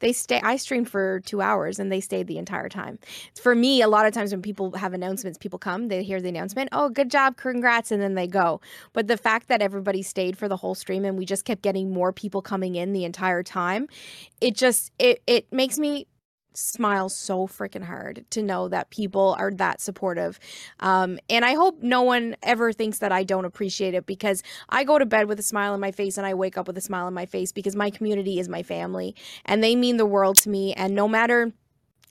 [0.00, 2.98] they stay i streamed for two hours and they stayed the entire time
[3.40, 6.28] for me a lot of times when people have announcements people come they hear the
[6.28, 8.60] announcement oh good job congrats and then they go
[8.92, 11.92] but the fact that everybody stayed for the whole stream and we just kept getting
[11.92, 13.86] more people coming in the entire time
[14.40, 16.06] it just it it makes me
[16.54, 20.38] smile so freaking hard to know that people are that supportive.
[20.80, 24.84] Um, and I hope no one ever thinks that I don't appreciate it because I
[24.84, 26.80] go to bed with a smile on my face and I wake up with a
[26.80, 30.38] smile on my face because my community is my family and they mean the world
[30.38, 30.74] to me.
[30.74, 31.52] And no matter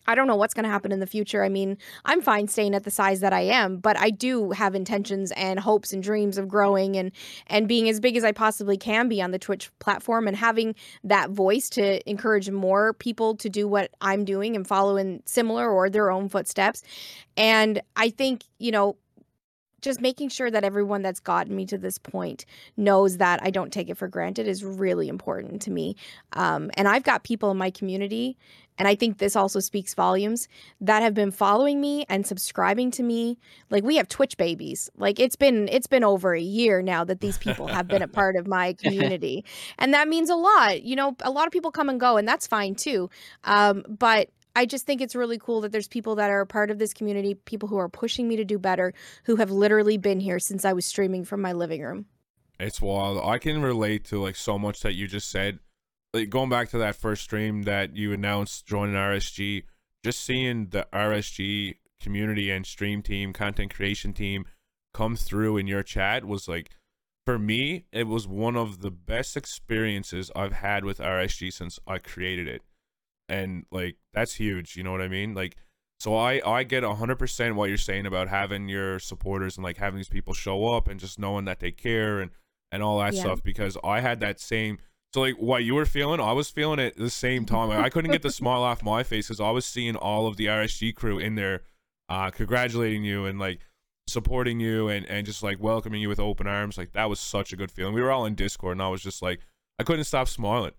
[0.07, 1.43] I don't know what's going to happen in the future.
[1.43, 4.75] I mean, I'm fine staying at the size that I am, but I do have
[4.75, 7.11] intentions and hopes and dreams of growing and
[7.47, 10.75] and being as big as I possibly can be on the Twitch platform and having
[11.03, 15.69] that voice to encourage more people to do what I'm doing and follow in similar
[15.69, 16.83] or their own footsteps.
[17.35, 18.97] And I think, you know,
[19.81, 22.45] just making sure that everyone that's gotten me to this point
[22.75, 25.95] knows that I don't take it for granted is really important to me.
[26.33, 28.37] Um, and I've got people in my community
[28.77, 30.47] and I think this also speaks volumes
[30.81, 33.37] that have been following me and subscribing to me.
[33.69, 34.89] Like we have Twitch babies.
[34.97, 38.07] Like it's been it's been over a year now that these people have been a
[38.07, 39.45] part of my community.
[39.77, 40.83] and that means a lot.
[40.83, 43.09] You know, a lot of people come and go and that's fine too.
[43.43, 46.71] Um, but I just think it's really cool that there's people that are a part
[46.71, 48.91] of this community, people who are pushing me to do better,
[49.25, 52.07] who have literally been here since I was streaming from my living room.
[52.59, 53.23] It's wild.
[53.23, 55.59] I can relate to like so much that you just said
[56.21, 59.63] like going back to that first stream that you announced joining RSG,
[60.03, 64.45] just seeing the RSG community and stream team, content creation team
[64.93, 66.71] come through in your chat was like
[67.25, 71.97] for me, it was one of the best experiences I've had with RSG since I
[71.97, 72.61] created it.
[73.27, 75.33] And like that's huge, you know what I mean?
[75.33, 75.57] Like
[75.99, 79.97] So I I get 100% what you're saying about having your supporters and like having
[79.97, 82.31] these people show up and just knowing that they care and
[82.71, 83.21] and all that Yeah.
[83.21, 84.77] stuff because I had that same
[85.17, 87.69] so like what you were feeling, I was feeling it the same time.
[87.69, 90.37] Like, I couldn't get the smile off my face because I was seeing all of
[90.37, 91.63] the RSG crew in there,
[92.07, 93.61] uh, congratulating you and like
[94.05, 96.77] supporting you and and just like welcoming you with open arms.
[96.77, 97.95] Like that was such a good feeling.
[97.95, 99.39] We were all in Discord and I was just like
[99.79, 100.73] I couldn't stop smiling.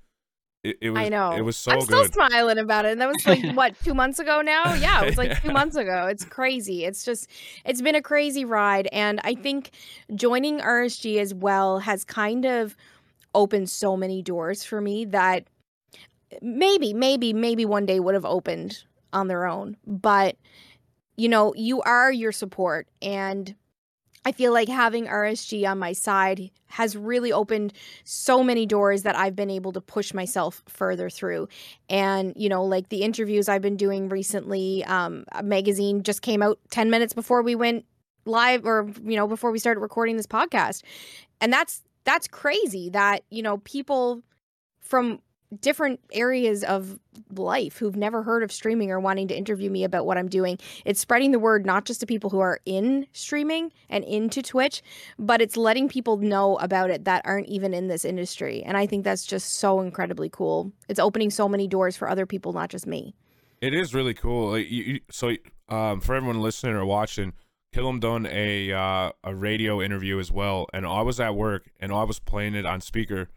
[0.63, 1.33] It, it was I know.
[1.33, 2.15] it was so I'm still good.
[2.15, 2.93] smiling about it.
[2.93, 4.73] And that was like what two months ago now?
[4.75, 6.07] Yeah, it was like two months ago.
[6.09, 6.85] It's crazy.
[6.85, 7.29] It's just
[7.65, 9.71] it's been a crazy ride, and I think
[10.15, 12.77] joining RSG as well has kind of
[13.35, 15.45] opened so many doors for me that
[16.43, 19.77] maybe, maybe, maybe one day would have opened on their own.
[19.87, 20.37] But
[21.17, 23.55] you know, you are your support, and
[24.25, 27.73] I feel like having RSG on my side has really opened
[28.05, 31.49] so many doors that I've been able to push myself further through.
[31.89, 36.43] And, you know, like the interviews I've been doing recently, um, a magazine just came
[36.43, 37.85] out 10 minutes before we went
[38.27, 40.83] live or, you know, before we started recording this podcast.
[41.41, 44.23] And that's, that's crazy that, you know, people
[44.81, 45.21] from
[45.61, 46.99] different areas of
[47.35, 50.59] life who've never heard of streaming or wanting to interview me about what I'm doing.
[50.85, 54.83] It's spreading the word not just to people who are in streaming and into Twitch,
[55.19, 58.63] but it's letting people know about it that aren't even in this industry.
[58.63, 60.73] And I think that's just so incredibly cool.
[60.89, 63.15] It's opening so many doors for other people, not just me.
[63.61, 64.63] It is really cool.
[65.11, 65.35] So,
[65.69, 67.33] um, for everyone listening or watching,
[67.75, 71.93] Killem done a uh, a radio interview as well, and I was at work and
[71.93, 73.29] I was playing it on speaker,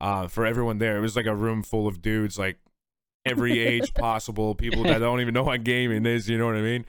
[0.00, 0.96] uh, for everyone there.
[0.98, 2.58] It was like a room full of dudes, like
[3.24, 6.28] every age possible, people that don't even know what gaming is.
[6.28, 6.84] You know what I mean?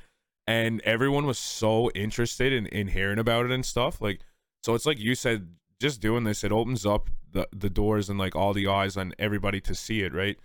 [0.48, 4.02] And everyone was so interested in in hearing about it and stuff.
[4.02, 4.20] Like,
[4.64, 8.20] so it's like you said, just doing this, it opens up the the doors and
[8.20, 10.14] like all the eyes on everybody to see it.
[10.14, 10.38] Right?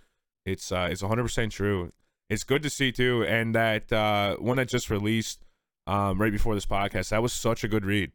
[0.45, 1.91] It's uh, it's 100 percent true
[2.29, 5.44] it's good to see too and that uh one that just released
[5.87, 8.11] um right before this podcast that was such a good read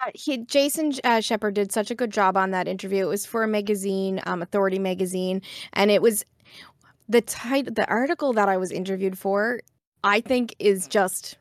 [0.00, 3.04] Uh, He, Jason uh, Shepard did such a good job on that interview.
[3.04, 5.42] It was for a magazine, um, Authority magazine,
[5.74, 6.24] and it was
[7.08, 9.60] the title, the article that I was interviewed for.
[10.02, 11.36] I think is just,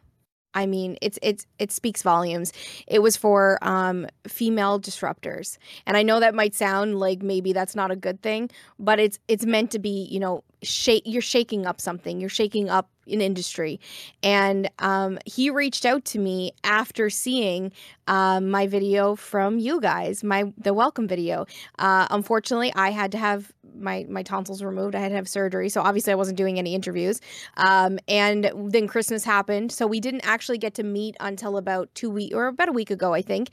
[0.54, 2.52] I mean, it's it's it speaks volumes.
[2.88, 7.76] It was for um, female disruptors, and I know that might sound like maybe that's
[7.76, 10.08] not a good thing, but it's it's meant to be.
[10.12, 12.20] You know, shake you're shaking up something.
[12.20, 13.80] You're shaking up an industry,
[14.24, 17.72] and um, he reached out to me after seeing
[18.08, 21.46] um, my video from you guys, my the welcome video.
[21.78, 24.96] Uh, unfortunately, I had to have my my tonsils removed.
[24.96, 27.22] I had to have surgery, so obviously I wasn't doing any interviews.
[27.58, 32.10] Um, and then Christmas happened, so we didn't actually get to meet until about two
[32.10, 33.50] week or about a week ago, I think.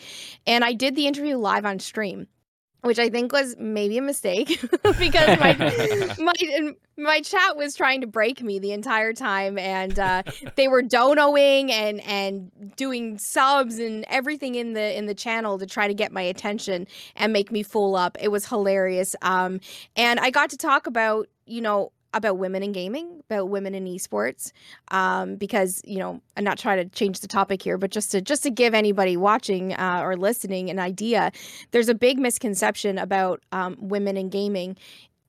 [0.47, 2.29] And I did the interview live on stream.
[2.87, 4.61] Which I think was maybe a mistake
[4.99, 5.55] because my
[6.19, 10.23] my my chat was trying to break me the entire time, and uh,
[10.55, 15.67] they were donoing and and doing subs and everything in the in the channel to
[15.67, 18.17] try to get my attention and make me fool up.
[18.21, 19.17] It was hilarious.
[19.21, 19.61] Um,
[19.97, 23.85] and I got to talk about you know about women in gaming, about women in
[23.85, 24.53] esports,
[24.91, 28.21] um, because you know I'm not trying to change the topic here, but just to
[28.21, 31.33] just to give anybody watching uh, or listening an idea,
[31.71, 34.77] there's a big misconception about um, women in gaming,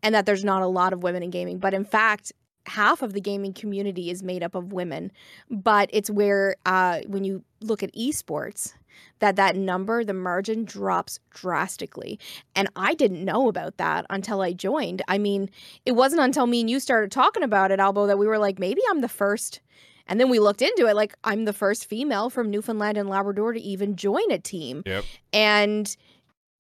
[0.04, 2.32] and that there's not a lot of women in gaming, but in fact
[2.66, 5.12] half of the gaming community is made up of women.
[5.50, 8.74] But it's where uh, when you look at esports
[9.20, 12.20] that that number the margin drops drastically.
[12.56, 15.02] And i didn't know about that until i joined.
[15.08, 15.50] I mean
[15.86, 18.60] it wasn't until me and you started talking about it albo that we were like
[18.60, 19.62] maybe i'm the first.
[20.10, 23.54] And then we looked into it like i'm the first female from newfoundland and labrador
[23.54, 24.84] to even join a team.
[24.86, 25.04] Yep.
[25.34, 25.98] and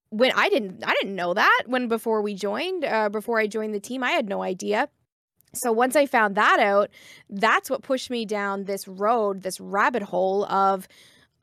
[0.09, 3.73] when i didn't i didn't know that when before we joined uh, before i joined
[3.73, 4.89] the team i had no idea.
[5.53, 6.89] So once I found that out,
[7.29, 10.87] that's what pushed me down this road, this rabbit hole of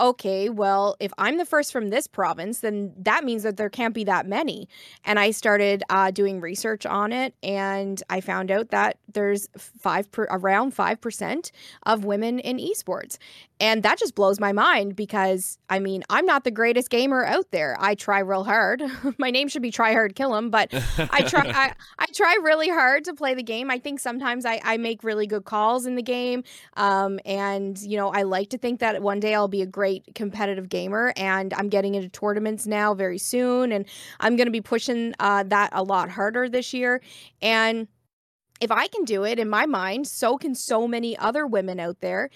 [0.00, 3.94] okay, well, if I'm the first from this province, then that means that there can't
[3.94, 4.68] be that many.
[5.04, 10.10] And I started uh, doing research on it, and I found out that there's five
[10.10, 11.52] per, around five percent
[11.84, 13.18] of women in esports,
[13.60, 17.50] and that just blows my mind because I mean I'm not the greatest gamer out
[17.50, 17.76] there.
[17.78, 18.82] I try real hard.
[19.18, 20.68] my name should be Try Hard Kill 'em, but
[20.98, 23.70] I try I, I try really hard to play the game.
[23.70, 26.42] I think sometimes I, I make really good calls in the game.
[26.76, 29.83] Um, and you know, I like to think that one day I'll be a great
[30.14, 33.86] competitive gamer and I'm getting into tournaments now very soon and
[34.20, 37.00] I'm gonna be pushing uh, that a lot harder this year.
[37.42, 37.88] And
[38.60, 42.00] if I can do it in my mind, so can so many other women out
[42.00, 42.30] there.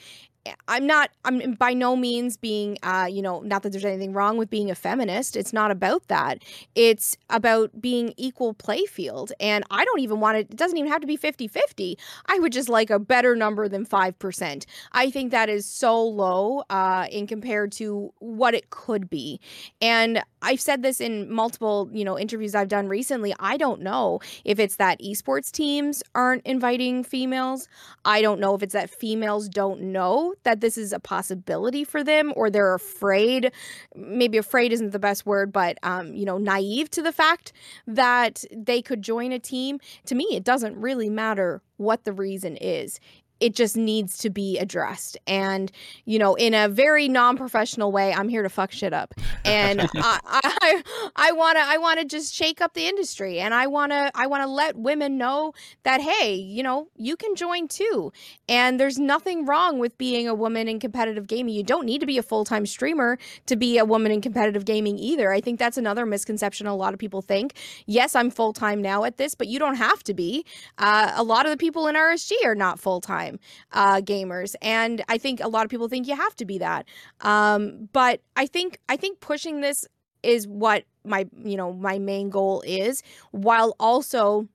[0.68, 4.36] I'm not I'm by no means being uh you know not that there's anything wrong
[4.36, 5.36] with being a feminist.
[5.36, 6.42] It's not about that.
[6.74, 9.32] It's about being equal play field.
[9.40, 11.96] And I don't even want it it doesn't even have to be 50-50
[12.26, 16.64] I would just like a better number than 5% I think that is so low
[16.70, 19.40] uh in compared to what it could be.
[19.80, 23.34] And I've said this in multiple you know interviews I've done recently.
[23.38, 27.68] I don't know if it's that esports teams aren't inviting females.
[28.04, 32.02] I don't know if it's that females don't know that this is a possibility for
[32.02, 33.52] them or they're afraid
[33.94, 37.52] maybe afraid isn't the best word but um, you know naive to the fact
[37.86, 39.80] that they could join a team.
[40.06, 43.00] To me it doesn't really matter what the reason is
[43.40, 45.16] it just needs to be addressed.
[45.26, 45.70] And
[46.04, 49.14] you know in a very non-professional way i'm here to fuck shit up.
[49.44, 50.82] And i i
[51.16, 53.40] i want to i want to just shake up the industry.
[53.40, 55.52] And i want to i want to let women know
[55.84, 58.12] that hey you know you can join too.
[58.48, 61.54] And there's nothing wrong with being a woman in competitive gaming.
[61.54, 64.98] You don't need to be a full-time streamer to be a woman in competitive gaming
[64.98, 65.32] either.
[65.32, 67.54] I think that's another misconception a lot of people think.
[67.86, 70.44] Yes i'm full-time now at this but you don't have to be.
[70.78, 73.38] Uh, a lot of the people in rsg are not full-time time
[73.72, 76.86] uh, gamers, and I think a lot of people think you have to be that.
[77.20, 79.86] Um, but I think I think pushing this
[80.22, 84.48] is what my you know my main goal is, while also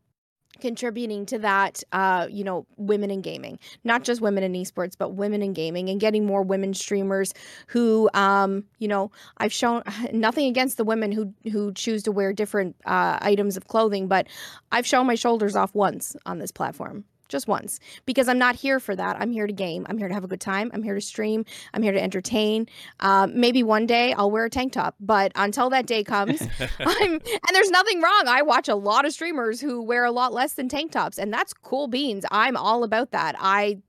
[0.59, 3.57] contributing to that uh you know women in gaming.
[3.84, 7.34] Not just women in esports but women in gaming and getting more women streamers
[7.67, 9.82] who um you know i've shown
[10.13, 14.28] nothing against the women who who choose to wear different uh items of clothing but
[14.71, 18.80] i've shown my shoulders off once on this platform just once because I'm not here
[18.80, 19.17] for that.
[19.19, 19.86] I'm here to game.
[19.89, 20.71] I'm here to have a good time.
[20.74, 21.45] I'm here to stream.
[21.74, 22.67] I'm here to entertain.
[22.99, 26.41] Um, maybe one day I'll wear a tank top, but until that day comes,
[26.80, 27.21] I'm and
[27.53, 28.24] there's nothing wrong.
[28.28, 31.34] I watch a lot of streamers who wear a lot less than tank tops, and
[31.34, 32.26] that's cool beans.
[32.32, 33.36] I'm all about that.
[33.39, 33.80] I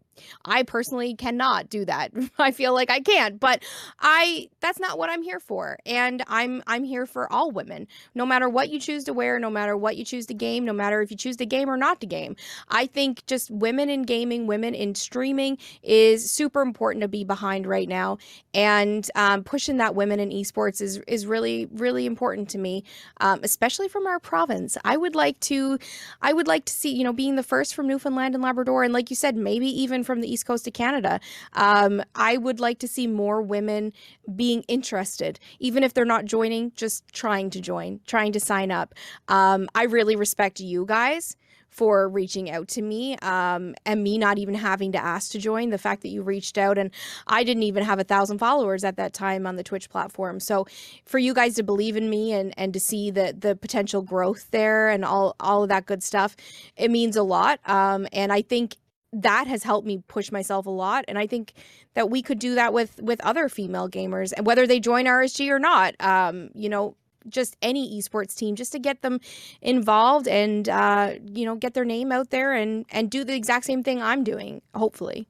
[0.45, 2.13] I personally cannot do that.
[2.39, 3.63] I feel like I can't, but
[4.01, 5.79] I that's not what I'm here for.
[5.87, 7.87] And I'm I'm here for all women.
[8.15, 10.73] No matter what you choose to wear, no matter what you choose to game, no
[10.73, 12.37] matter if you choose to game or not to game.
[12.69, 17.67] I think just women in gaming, women in streaming is super important to be behind
[17.67, 18.19] right now.
[18.53, 22.85] And um, pushing that women in esports is is really really important to me,
[23.21, 24.77] um, especially from our province.
[24.85, 25.79] I would like to
[26.23, 28.93] I would like to see you know being the first from Newfoundland and Labrador, and
[28.93, 31.21] like you said, maybe even from the east coast of Canada.
[31.55, 33.93] Um, I would like to see more women
[34.35, 38.95] being interested, even if they're not joining, just trying to join, trying to sign up.
[39.29, 41.37] Um, I really respect you guys
[41.75, 45.71] for reaching out to me um, and me not even having to ask to join
[45.71, 46.93] the fact that you reached out and
[47.27, 50.65] i didn't even have a thousand followers at that time on the twitch platform so
[51.05, 54.49] for you guys to believe in me and and to see the the potential growth
[54.53, 56.37] there and all all of that good stuff
[56.77, 58.77] it means a lot um, and i think
[59.23, 61.53] that has helped me push myself a lot and i think
[61.95, 65.49] that we could do that with with other female gamers and whether they join rsg
[65.49, 66.97] or not um you know
[67.29, 69.21] just any esports team just to get them
[69.63, 73.65] involved and uh you know get their name out there and and do the exact
[73.65, 75.27] same thing i'm doing hopefully.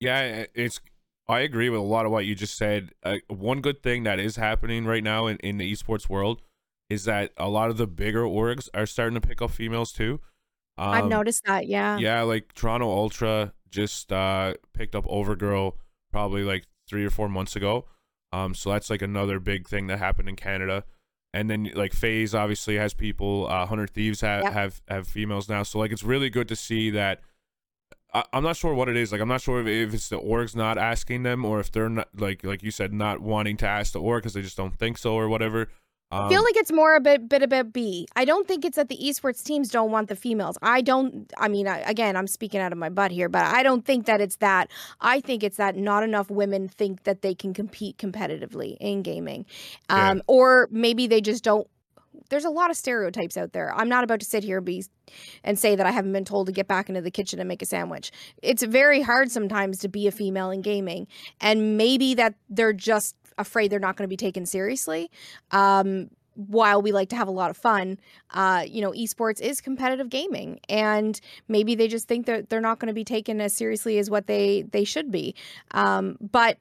[0.00, 0.80] Yeah it's
[1.28, 2.90] i agree with a lot of what you just said.
[3.02, 6.40] Uh, one good thing that is happening right now in, in the esports world
[6.88, 10.20] is that a lot of the bigger orgs are starting to pick up females too
[10.78, 11.98] um, I've noticed that, yeah.
[11.98, 15.74] Yeah, like Toronto Ultra just uh, picked up Overgirl
[16.10, 17.86] probably like three or four months ago.
[18.32, 20.84] Um, so that's like another big thing that happened in Canada.
[21.34, 23.46] And then like FaZe obviously has people.
[23.48, 24.52] Uh, Hundred Thieves have yep.
[24.52, 25.62] have have females now.
[25.62, 27.20] So like it's really good to see that.
[28.14, 29.12] I, am not sure what it is.
[29.12, 31.90] Like I'm not sure if, if it's the orgs not asking them or if they're
[31.90, 34.78] not like like you said not wanting to ask the org because they just don't
[34.78, 35.68] think so or whatever.
[36.10, 38.06] Um, I feel like it's more a bit bit about B.
[38.16, 40.56] I don't think it's that the esports teams don't want the females.
[40.62, 41.30] I don't.
[41.36, 44.06] I mean, I, again, I'm speaking out of my butt here, but I don't think
[44.06, 44.70] that it's that.
[45.00, 49.44] I think it's that not enough women think that they can compete competitively in gaming,
[49.90, 50.22] um, yeah.
[50.26, 51.66] or maybe they just don't.
[52.30, 53.74] There's a lot of stereotypes out there.
[53.74, 54.84] I'm not about to sit here and be
[55.44, 57.62] and say that I haven't been told to get back into the kitchen and make
[57.62, 58.12] a sandwich.
[58.42, 61.06] It's very hard sometimes to be a female in gaming,
[61.40, 65.10] and maybe that they're just afraid they're not going to be taken seriously.
[65.50, 67.98] Um, while we like to have a lot of fun,
[68.32, 72.78] uh, you know, esports is competitive gaming, and maybe they just think that they're not
[72.78, 75.34] going to be taken as seriously as what they they should be.
[75.72, 76.58] Um, but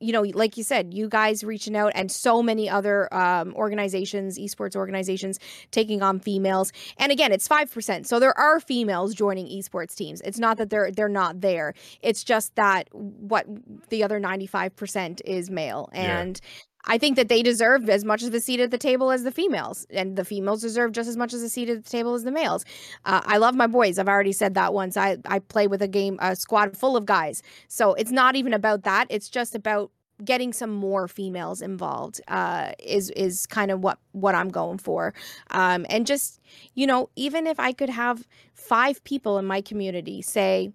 [0.00, 4.38] you know, like you said, you guys reaching out and so many other um, organizations,
[4.38, 5.38] esports organizations,
[5.70, 6.72] taking on females.
[6.98, 10.20] And again, it's five percent, so there are females joining esports teams.
[10.22, 11.74] It's not that they're they're not there.
[12.02, 13.46] It's just that what
[13.88, 16.40] the other ninety five percent is male, and.
[16.86, 19.32] I think that they deserve as much of a seat at the table as the
[19.32, 22.24] females, and the females deserve just as much as a seat at the table as
[22.24, 22.64] the males.
[23.04, 23.98] Uh, I love my boys.
[23.98, 24.96] I've already said that once.
[24.96, 27.42] I I play with a game, a squad full of guys.
[27.68, 29.06] So it's not even about that.
[29.10, 29.90] It's just about
[30.24, 35.14] getting some more females involved uh, is is kind of what what I'm going for,
[35.50, 36.40] um, and just
[36.74, 40.72] you know even if I could have five people in my community say,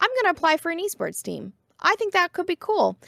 [0.00, 1.52] I'm going to apply for an esports team.
[1.80, 2.98] I think that could be cool.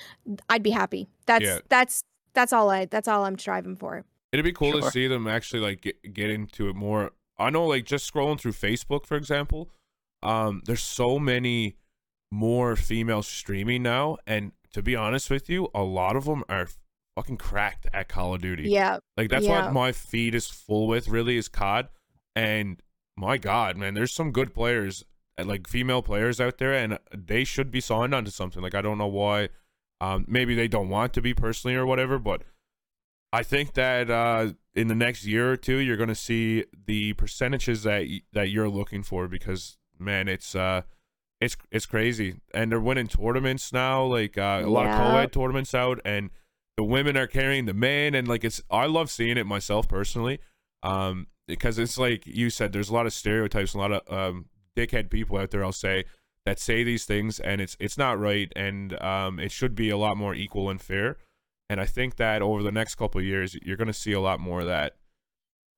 [0.48, 1.09] I'd be happy.
[1.26, 1.59] That's Yeah.
[1.68, 4.05] that's that's all I that's all I'm striving for.
[4.33, 7.11] It'd be cool to see them actually like get, get into it more.
[7.39, 9.70] I know, like just scrolling through Facebook, for example,
[10.22, 11.76] um, there's so many
[12.31, 16.68] more females streaming now, and to be honest with you, a lot of them are
[17.16, 18.68] fucking cracked at Call of Duty.
[18.70, 19.64] Yeah, Like that's Yeah.
[19.64, 21.09] what my feed is full with.
[21.09, 21.89] Really, is COD,
[22.37, 22.81] and
[23.16, 25.05] my God, man, there's some good players,
[25.43, 28.62] like female players out there, and they should be signed onto something.
[28.62, 29.49] Like I don't know why,
[30.01, 32.42] um, maybe they don't want to be personally or whatever, but
[33.32, 37.82] I think that uh, in the next year or two, you're gonna see the percentages
[37.84, 40.82] that y- that you're looking for because man, it's uh.
[41.42, 44.05] It's it's crazy, and they're winning tournaments now.
[44.05, 46.28] Like uh, a lot of co-ed tournaments out, and
[46.76, 50.38] the women are carrying the men and like it's i love seeing it myself personally
[50.82, 54.46] um because it's like you said there's a lot of stereotypes a lot of um
[54.74, 56.05] dickhead people out there i'll say
[56.47, 59.97] that say these things and it's it's not right and um it should be a
[59.97, 61.16] lot more equal and fair
[61.68, 64.41] and i think that over the next couple years you're going to see a lot
[64.41, 64.95] more of that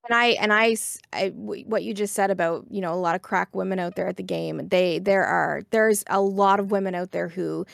[0.08, 3.54] and I and I, what you just said about you know a lot of crack
[3.54, 4.68] women out there at the game.
[4.68, 7.64] They there are there's a lot of women out there who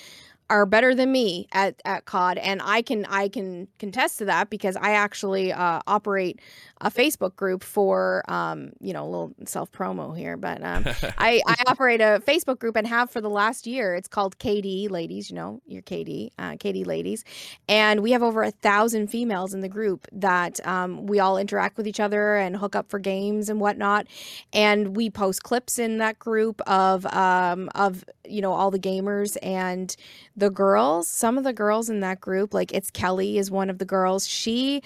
[0.51, 4.51] are better than me at at COD, and I can I can contest to that
[4.51, 6.41] because I actually uh, operate
[6.81, 10.85] a Facebook group for um you know a little self promo here, but um
[11.19, 13.95] I, I operate a Facebook group and have for the last year.
[13.95, 17.25] It's called KD Ladies, you know, your KD, uh, KD Ladies.
[17.69, 21.77] And we have over a thousand females in the group that um, we all interact
[21.77, 24.07] with each other and hook up for games and whatnot.
[24.53, 29.37] And we post clips in that group of, um, of you know, all the gamers
[29.43, 29.95] and
[30.37, 31.09] the girls.
[31.09, 34.27] Some of the girls in that group, like it's Kelly is one of the girls.
[34.27, 34.83] She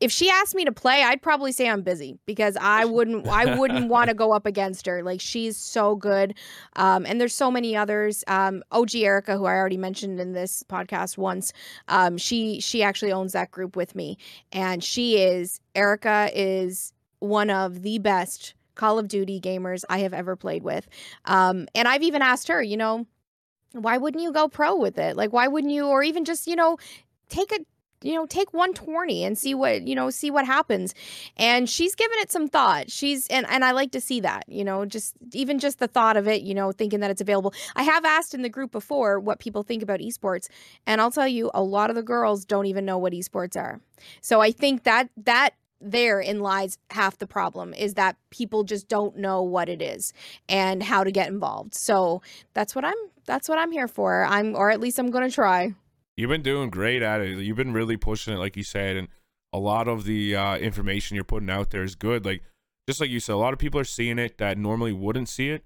[0.00, 3.58] if she asked me to play, I'd probably say I'm busy because I wouldn't I
[3.58, 5.02] wouldn't want to go up against her.
[5.02, 6.34] Like she's so good.
[6.76, 8.22] Um, and there's so many others.
[8.26, 11.52] Um, OG Erica, who I already mentioned in this podcast once,
[11.88, 14.18] um, she she actually owns that group with me.
[14.52, 20.12] And she is Erica is one of the best Call of Duty gamers I have
[20.12, 20.86] ever played with.
[21.24, 23.06] Um, and I've even asked her, you know,
[23.72, 25.16] why wouldn't you go pro with it?
[25.16, 26.76] Like why wouldn't you or even just, you know,
[27.28, 27.58] take a
[28.02, 30.94] you know take one tourney and see what you know see what happens.
[31.36, 32.90] And she's given it some thought.
[32.90, 36.16] She's and and i like to see that you know just even just the thought
[36.16, 37.52] of it you know thinking that it's available.
[37.74, 40.48] I have asked in the group before what people think about esports
[40.86, 43.80] and i'll tell you a lot of the girls don't even know what esports are.
[44.20, 49.16] So i think that that therein lies half the problem is that people just don't
[49.16, 50.12] know what it is
[50.48, 51.74] and how to get involved.
[51.74, 52.22] So
[52.54, 52.94] that's what i'm
[53.26, 54.24] that's what i'm here for.
[54.24, 55.74] I'm or at least i'm going to try
[56.16, 57.38] You've been doing great at it.
[57.38, 59.08] You've been really pushing it, like you said, and
[59.52, 62.24] a lot of the uh, information you're putting out there is good.
[62.24, 62.42] Like
[62.88, 65.50] just like you said, a lot of people are seeing it that normally wouldn't see
[65.50, 65.64] it.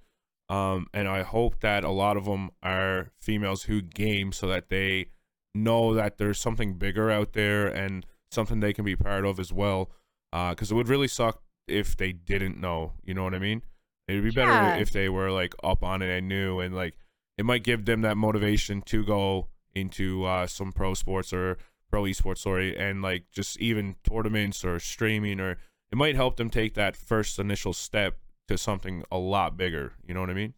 [0.48, 4.68] Um, and I hope that a lot of them are females who game so that
[4.68, 5.06] they
[5.54, 9.52] know that there's something bigger out there and something they can be part of as
[9.52, 9.90] well.
[10.32, 12.94] Because it would really suck if they didn't know.
[13.04, 13.62] You know what I mean?
[14.08, 14.76] It'd be better Yeah.
[14.78, 16.94] if they were like up on it and knew, and like
[17.38, 21.58] it might give them that motivation to go into uh, some pro sports or
[21.90, 25.52] pro esports, sorry, and like just even tournaments or streaming, or
[25.90, 28.18] it might help them take that first initial step
[28.48, 29.92] to something a lot bigger.
[30.06, 30.54] You know what I mean?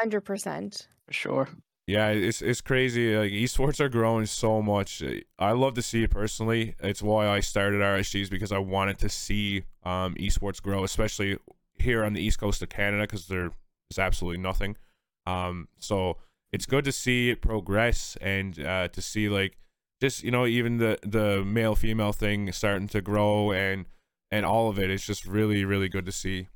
[0.00, 1.48] 100% for sure.
[1.86, 3.16] Yeah, it's it's crazy.
[3.16, 5.04] Like esports are growing so much.
[5.38, 6.74] I love to see it personally.
[6.80, 11.38] It's why I started RSGs because I wanted to see um, esports grow, especially
[11.78, 13.52] here on the east coast of Canada, because there
[13.88, 14.76] is absolutely nothing.
[15.26, 16.16] Um, so
[16.56, 19.58] it's good to see it progress and uh, to see like
[20.00, 23.84] just you know even the the male female thing starting to grow and
[24.30, 24.88] and all of it.
[24.88, 26.48] It's just really really good to see.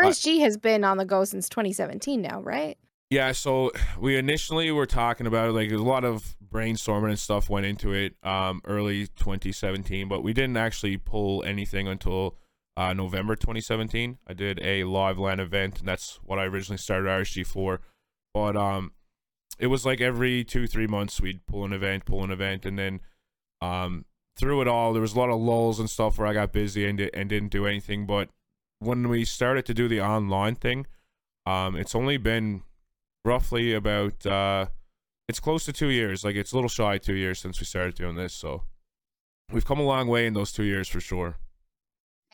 [0.00, 2.78] RSG has been on the go since 2017 now, right?
[3.10, 7.50] Yeah, so we initially were talking about it, like a lot of brainstorming and stuff
[7.50, 12.38] went into it um, early 2017, but we didn't actually pull anything until
[12.78, 14.16] uh, November 2017.
[14.26, 17.82] I did a live LAN event, and that's what I originally started RSG for.
[18.32, 18.92] But um,
[19.62, 22.76] it was like every two three months we'd pull an event, pull an event, and
[22.76, 23.00] then
[23.60, 24.04] um,
[24.36, 26.84] through it all there was a lot of lulls and stuff where I got busy
[26.84, 28.04] and and didn't do anything.
[28.04, 28.28] But
[28.80, 30.86] when we started to do the online thing,
[31.46, 32.62] um, it's only been
[33.24, 34.66] roughly about uh
[35.28, 37.94] it's close to two years like it's a little shy two years since we started
[37.94, 38.64] doing this so
[39.52, 41.36] we've come a long way in those two years for sure.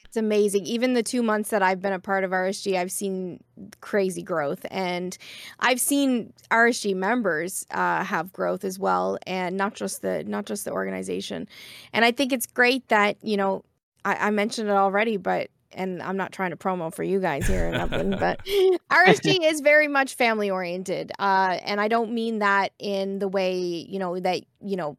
[0.09, 0.65] It's amazing.
[0.65, 3.45] Even the two months that I've been a part of RSG, I've seen
[3.83, 5.17] crazy growth, and
[5.61, 10.65] I've seen RSG members uh, have growth as well, and not just the not just
[10.65, 11.47] the organization.
[11.93, 13.65] And I think it's great that you know
[14.03, 17.47] I, I mentioned it already, but and I'm not trying to promo for you guys
[17.47, 18.43] here in Upland, but
[18.91, 23.59] RSG is very much family oriented, uh, and I don't mean that in the way
[23.59, 24.97] you know that you know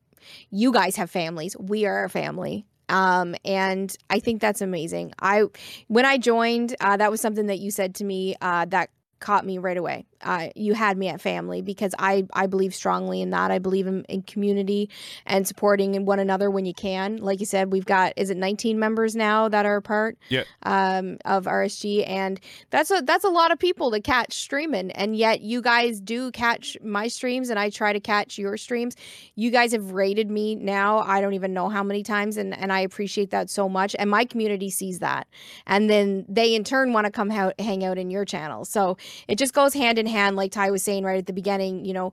[0.51, 1.57] you guys have families.
[1.57, 2.68] We are a family.
[2.89, 5.13] Um, and I think that's amazing.
[5.19, 5.43] I,
[5.87, 9.45] when I joined, uh, that was something that you said to me uh, that caught
[9.45, 10.05] me right away.
[10.22, 13.51] Uh, you had me at family because I, I believe strongly in that.
[13.51, 14.89] I believe in, in community
[15.26, 17.17] and supporting one another when you can.
[17.17, 20.43] Like you said, we've got is it 19 members now that are a part Yeah.
[20.63, 22.39] um, of RSG, and
[22.70, 24.91] that's a that's a lot of people to catch streaming.
[24.91, 28.95] And yet you guys do catch my streams, and I try to catch your streams.
[29.36, 30.99] You guys have rated me now.
[30.99, 33.95] I don't even know how many times, and and I appreciate that so much.
[33.97, 35.28] And my community sees that,
[35.65, 38.65] and then they in turn want to come out, hang out in your channel.
[38.65, 38.97] So
[39.28, 41.93] it just goes hand in hand like ty was saying right at the beginning you
[41.93, 42.12] know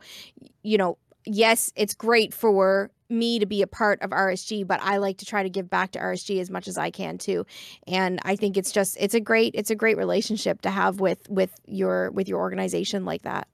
[0.63, 4.97] you know yes it's great for me to be a part of rsg but i
[4.97, 7.47] like to try to give back to rsg as much as i can too
[7.87, 11.29] and i think it's just it's a great it's a great relationship to have with
[11.29, 13.49] with your with your organization like that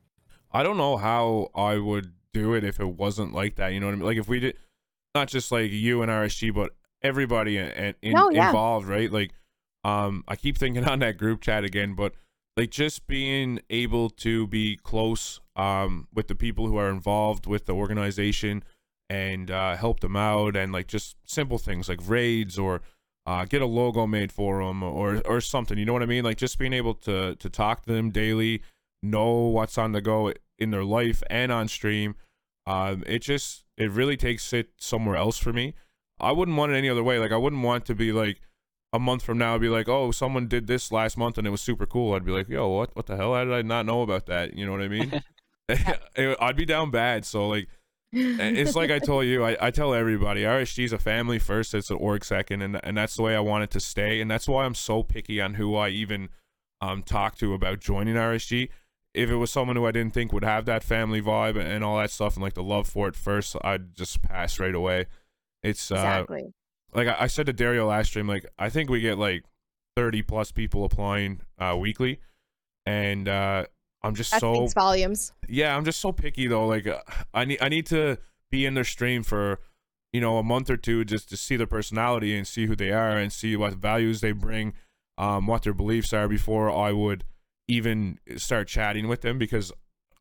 [0.52, 3.72] I don't know how I would do it if it wasn't like that.
[3.72, 4.04] You know what I mean?
[4.04, 4.56] Like if we did,
[5.14, 6.72] not just like you and RSG, but
[7.02, 8.48] everybody and in, No, yeah.
[8.48, 9.10] involved, right?
[9.10, 9.32] Like,
[9.84, 12.14] um, I keep thinking on that group chat again, but
[12.56, 17.66] like just being able to be close, um, with the people who are involved with
[17.66, 18.62] the organization
[19.08, 22.80] and uh, help them out, and like just simple things like raids or.
[23.24, 26.24] Uh, get a logo made for them or or something you know what i mean
[26.24, 28.60] like just being able to to talk to them daily
[29.02, 32.14] know what's on the go in their life and on stream.
[32.66, 35.74] Um, it just it really takes it somewhere else for me.
[36.20, 37.18] I wouldn't want it any other way.
[37.18, 38.40] Like I wouldn't want to be like
[38.92, 41.50] a month from now, I'd be like, oh, someone did this last month and it
[41.50, 42.14] was super cool.
[42.14, 43.34] I'd be like, yo, what what the hell?
[43.34, 44.54] How did I not know about that?
[44.54, 45.22] You know what I mean?
[46.40, 47.24] I'd be down bad.
[47.24, 47.68] So like.
[48.14, 51.90] it's like I told you, I, I tell everybody, RSG is a family first, it's
[51.90, 54.46] an org second, and and that's the way I want it to stay, and that's
[54.46, 56.28] why I'm so picky on who I even
[56.82, 58.68] um talk to about joining RSG.
[59.14, 61.96] If it was someone who I didn't think would have that family vibe and all
[61.96, 65.06] that stuff and like the love for it first, I'd just pass right away.
[65.62, 66.52] It's uh exactly
[66.94, 69.44] like I, I said to Dario last stream, like I think we get like
[69.96, 72.20] thirty plus people applying uh weekly,
[72.86, 73.66] and uh
[74.02, 76.66] I'm just that so volumes yeah, I'm just so picky though.
[76.66, 77.00] Like uh,
[77.32, 78.18] I need I need to
[78.50, 79.60] be in their stream for
[80.12, 82.90] you know a month or two just to see their personality and see who they
[82.90, 84.74] are and see what values they bring,
[85.18, 87.24] um, what their beliefs are before I would
[87.68, 89.72] even start chatting with them because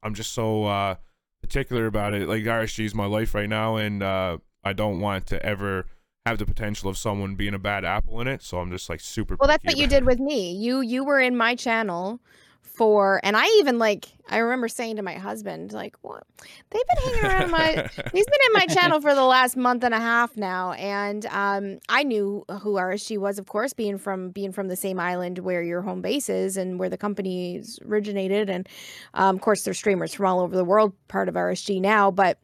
[0.03, 0.95] I'm just so uh
[1.41, 2.27] particular about it.
[2.27, 5.87] Like RSG is my life right now, and uh, I don't want to ever
[6.25, 8.43] have the potential of someone being a bad apple in it.
[8.43, 9.35] So I'm just like super.
[9.39, 10.05] well that's what you did it.
[10.05, 12.19] with me you you were in my channel
[12.61, 16.23] for and i even like i remember saying to my husband like what
[16.69, 17.67] they've been hanging around my
[18.13, 21.79] he's been in my channel for the last month and a half now and um
[21.89, 25.63] i knew who rsg was of course being from being from the same island where
[25.63, 28.69] your home base is and where the company's originated and
[29.15, 32.37] um, of course there's streamers from all over the world part of rsg now but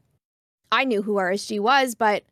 [0.72, 2.24] i knew who rsg was but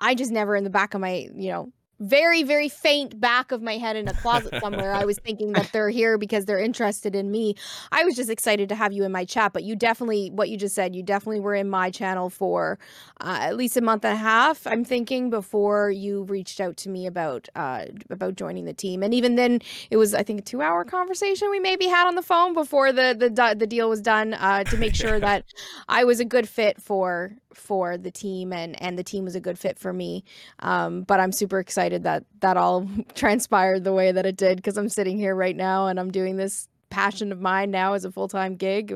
[0.00, 3.60] i just never in the back of my you know very very faint back of
[3.60, 7.14] my head in a closet somewhere i was thinking that they're here because they're interested
[7.14, 7.54] in me.
[7.92, 10.56] I was just excited to have you in my chat but you definitely what you
[10.56, 12.78] just said you definitely were in my channel for
[13.20, 16.88] uh, at least a month and a half i'm thinking before you reached out to
[16.88, 19.02] me about uh about joining the team.
[19.02, 22.14] And even then it was i think a two hour conversation we maybe had on
[22.14, 25.44] the phone before the the, the deal was done uh to make sure that
[25.88, 29.40] i was a good fit for for the team and and the team was a
[29.40, 30.24] good fit for me
[30.60, 34.76] um, but I'm super excited that that all transpired the way that it did because
[34.76, 38.12] I'm sitting here right now and I'm doing this passion of mine now as a
[38.12, 38.94] full time gig.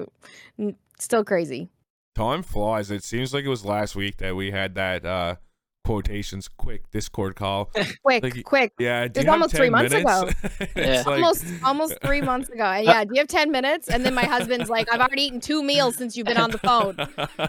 [0.98, 1.70] Still crazy.
[2.14, 2.90] Time flies.
[2.90, 5.36] It seems like it was last week that we had that uh
[5.84, 7.70] quotations quick Discord call.
[8.02, 8.72] Quick, Like, quick.
[8.78, 10.10] Yeah, do It was almost three months minutes?
[10.44, 10.66] ago.
[10.76, 11.02] Yeah.
[11.06, 12.72] like- almost almost three months ago.
[12.82, 13.04] Yeah.
[13.04, 13.88] Do you have ten minutes?
[13.88, 16.58] And then my husband's like, I've already eaten two meals since you've been on the
[16.58, 16.96] phone.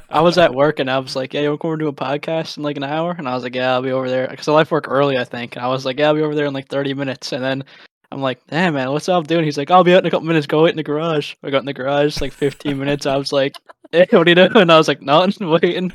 [0.09, 1.87] I was at work and I was like, "Yeah, you want to come over to
[1.87, 4.27] a podcast in like an hour?" And I was like, "Yeah, I'll be over there."
[4.27, 5.55] Because I left work early, I think.
[5.55, 7.63] And I was like, "Yeah, I'll be over there in like 30 minutes." And then
[8.11, 10.27] I'm like, "Damn, man, what's up, doing?" He's like, "I'll be out in a couple
[10.27, 10.45] minutes.
[10.47, 13.05] Go wait in the garage." I got in the garage like 15 minutes.
[13.05, 13.55] I was like,
[13.91, 15.93] "Hey, what are you doing?" And I was like, "Nothing, waiting."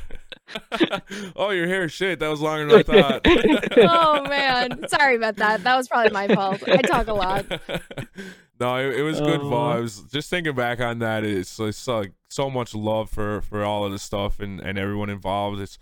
[1.35, 1.87] oh, your hair.
[1.89, 3.21] Shit, that was longer than I thought.
[3.77, 4.87] Oh man.
[4.87, 5.63] Sorry about that.
[5.63, 6.61] That was probably my fault.
[6.67, 7.45] I talk a lot.
[8.59, 9.45] no, it, it was good Oh.
[9.49, 10.11] vibes.
[10.11, 13.91] Just thinking back on that, it's, it's like so much love for for all of
[13.91, 15.59] the stuff and and everyone involved.
[15.61, 15.77] It's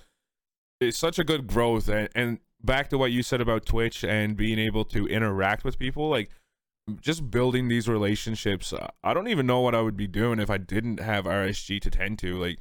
[0.79, 4.35] it's such a good growth, and and back to what you said about Twitch and
[4.37, 6.29] being able to interact with people, like
[7.01, 8.73] just building these relationships.
[8.73, 11.79] uh, I don't even know what I would be doing if I didn't have RSG
[11.81, 12.35] to tend to.
[12.39, 12.57] Like,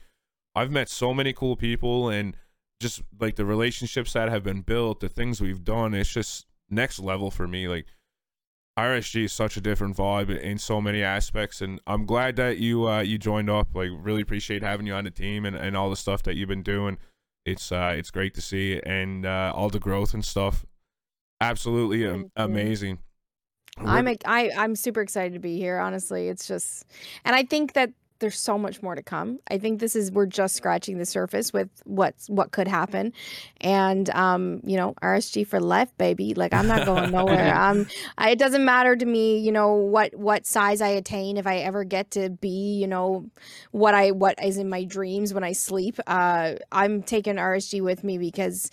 [0.59, 2.37] I've met so many cool people and
[2.81, 6.99] just like the relationships that have been built, the things we've done, it's just next
[6.99, 7.69] level for me.
[7.69, 7.87] Like,
[8.79, 12.89] RSG is such a different vibe in so many aspects, and I'm glad that you
[12.89, 13.75] uh, you joined up.
[13.75, 16.49] Like, really appreciate having you on the team and, and all the stuff that you've
[16.49, 16.99] been doing.
[17.45, 20.65] It's uh it's great to see and uh, all the growth and stuff.
[21.41, 22.99] Absolutely am- amazing.
[23.85, 25.79] I'm a, I, I'm super excited to be here.
[25.79, 26.85] Honestly, it's just,
[27.25, 29.39] and I think that there's so much more to come.
[29.51, 33.13] I think this is we're just scratching the surface with what's what could happen,
[33.61, 36.35] and um, you know, RSG for life, baby.
[36.35, 37.55] Like I'm not going nowhere.
[37.59, 37.87] um,
[38.17, 41.59] I, it doesn't matter to me, you know, what what size I attain if I
[41.59, 43.31] ever get to be, you know,
[43.71, 45.99] what I what is in my dreams when I sleep.
[46.07, 48.71] Uh, I'm taking RSG with me because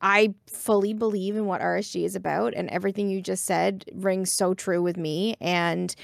[0.00, 4.54] I fully believe in what RSG is about, and everything you just said rings so
[4.54, 5.36] true with me.
[5.40, 5.94] And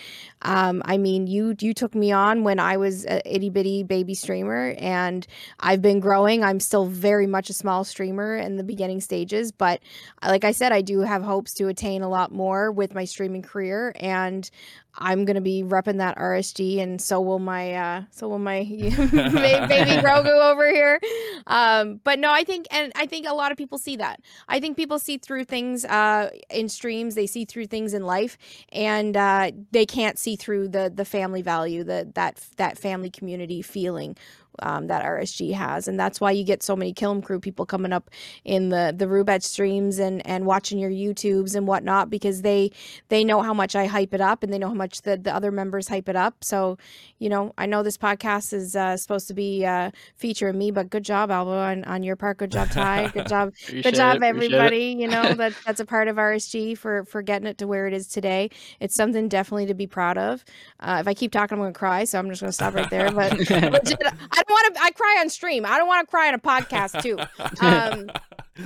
[0.43, 4.15] um, I mean, you you took me on when I was a itty bitty baby
[4.15, 5.27] streamer, and
[5.61, 6.43] I've been growing.
[6.43, 9.81] I'm still very much a small streamer in the beginning stages, but
[10.23, 13.05] uh, like I said, I do have hopes to attain a lot more with my
[13.05, 14.51] streaming career, and
[14.94, 19.66] I'm gonna be repping that RSG, and so will my uh, so will my ba-
[19.68, 21.00] baby Grogu over here.
[21.46, 24.20] Um, but no, I think, and I think a lot of people see that.
[24.48, 27.14] I think people see through things uh, in streams.
[27.14, 28.36] They see through things in life,
[28.72, 33.62] and uh, they can't see through the the family value, the that that family community
[33.62, 34.16] feeling
[34.59, 37.93] um, that RSG has, and that's why you get so many Killem Krew people coming
[37.93, 38.10] up
[38.44, 42.70] in the the Rubet streams and and watching your YouTubes and whatnot because they
[43.09, 45.35] they know how much I hype it up and they know how much the the
[45.35, 46.43] other members hype it up.
[46.43, 46.78] So,
[47.18, 50.90] you know, I know this podcast is uh, supposed to be uh, featuring me, but
[50.90, 52.39] good job, Albo, on, on your part.
[52.39, 53.09] Good job, Ty.
[53.09, 54.22] Good job, good job, it.
[54.22, 54.97] everybody.
[54.98, 57.93] You know that that's a part of RSG for for getting it to where it
[57.93, 58.51] is today.
[58.81, 60.44] It's something definitely to be proud of.
[60.81, 62.74] Uh, if I keep talking, I'm going to cry, so I'm just going to stop
[62.74, 63.10] right there.
[63.10, 64.02] But legit,
[64.32, 64.82] I don't want to.
[64.82, 65.64] I cry on stream.
[65.66, 67.18] I don't want to cry on a podcast too.
[67.66, 68.10] Um,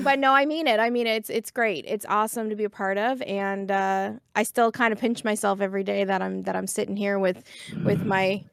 [0.02, 0.80] but no, I mean it.
[0.80, 1.84] I mean it's it's great.
[1.86, 5.60] It's awesome to be a part of, and uh, I still kind of pinch myself
[5.60, 7.44] every day that I'm that I'm sitting here with
[7.84, 8.44] with my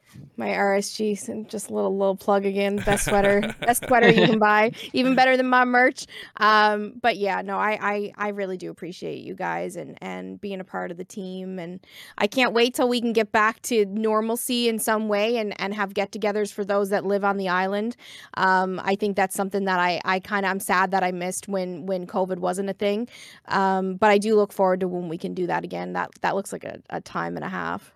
[0.41, 1.29] my RSG.
[1.29, 2.75] And just a little little plug again.
[2.85, 4.71] Best sweater, best sweater you can buy.
[4.93, 6.07] Even better than my merch.
[6.37, 10.59] Um, but yeah, no, I, I I really do appreciate you guys and and being
[10.59, 11.79] a part of the team, and
[12.17, 15.73] I can't wait till we can get back to normalcy in some way and and
[15.73, 17.95] have get-togethers for those that live on the island.
[18.35, 21.47] Um, I think that's something that I I kind of I'm sad that I missed
[21.47, 23.07] when when COVID wasn't a thing.
[23.47, 25.93] Um, but I do look forward to when we can do that again.
[25.93, 27.93] That that looks like a, a time and a half.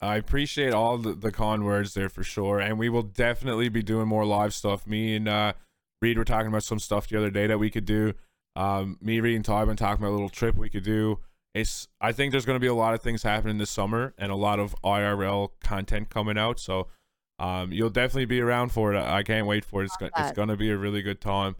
[0.00, 3.82] I appreciate all the, the con words there for sure, and we will definitely be
[3.82, 4.86] doing more live stuff.
[4.86, 5.52] Me and uh,
[6.00, 8.14] Reed were talking about some stuff the other day that we could do.
[8.54, 11.18] Um, me, Reed, and Todd been talking about a little trip we could do.
[11.54, 14.30] It's I think there's going to be a lot of things happening this summer and
[14.30, 16.60] a lot of IRL content coming out.
[16.60, 16.86] So
[17.40, 19.00] um, you'll definitely be around for it.
[19.00, 19.86] I can't wait for it.
[19.86, 21.56] It's go- it's going to be a really good time.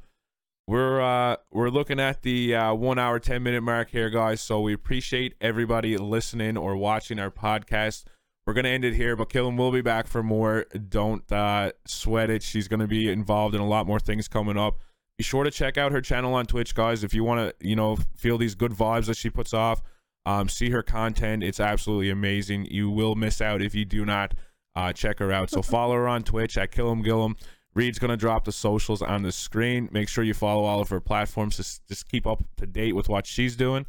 [0.69, 4.41] We're uh we're looking at the uh, one hour ten minute mark here, guys.
[4.43, 8.05] So we appreciate everybody listening or watching our podcast.
[8.49, 10.65] We're gonna end it here, but Killem will be back for more.
[10.89, 12.43] Don't uh, sweat it.
[12.43, 14.79] She's gonna be involved in a lot more things coming up.
[15.19, 17.05] Be sure to check out her channel on Twitch, guys.
[17.05, 19.83] If you want to, you know, feel these good vibes that she puts off,
[20.25, 21.45] um, see her content.
[21.45, 22.69] It's absolutely amazing.
[22.71, 24.33] You will miss out if you do not
[24.75, 25.51] uh, check her out.
[25.51, 27.35] So follow her on Twitch at Killem Gillam.
[27.75, 29.91] Reed's gonna drop the socials on the screen.
[29.93, 31.59] Make sure you follow all of her platforms.
[31.59, 33.85] Just just keep up to date with what she's doing.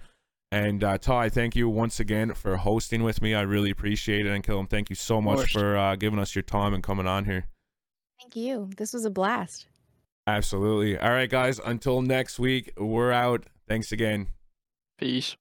[0.51, 3.35] And uh, Ty, thank you once again for hosting with me.
[3.35, 4.31] I really appreciate it.
[4.31, 7.25] And Killem, thank you so much for uh, giving us your time and coming on
[7.25, 7.45] here.
[8.19, 8.69] Thank you.
[8.75, 9.67] This was a blast.
[10.25, 10.97] Absolutely.
[10.97, 11.59] All right, guys.
[11.63, 13.45] Until next week, we're out.
[13.67, 14.27] Thanks again.
[14.97, 15.35] Peace.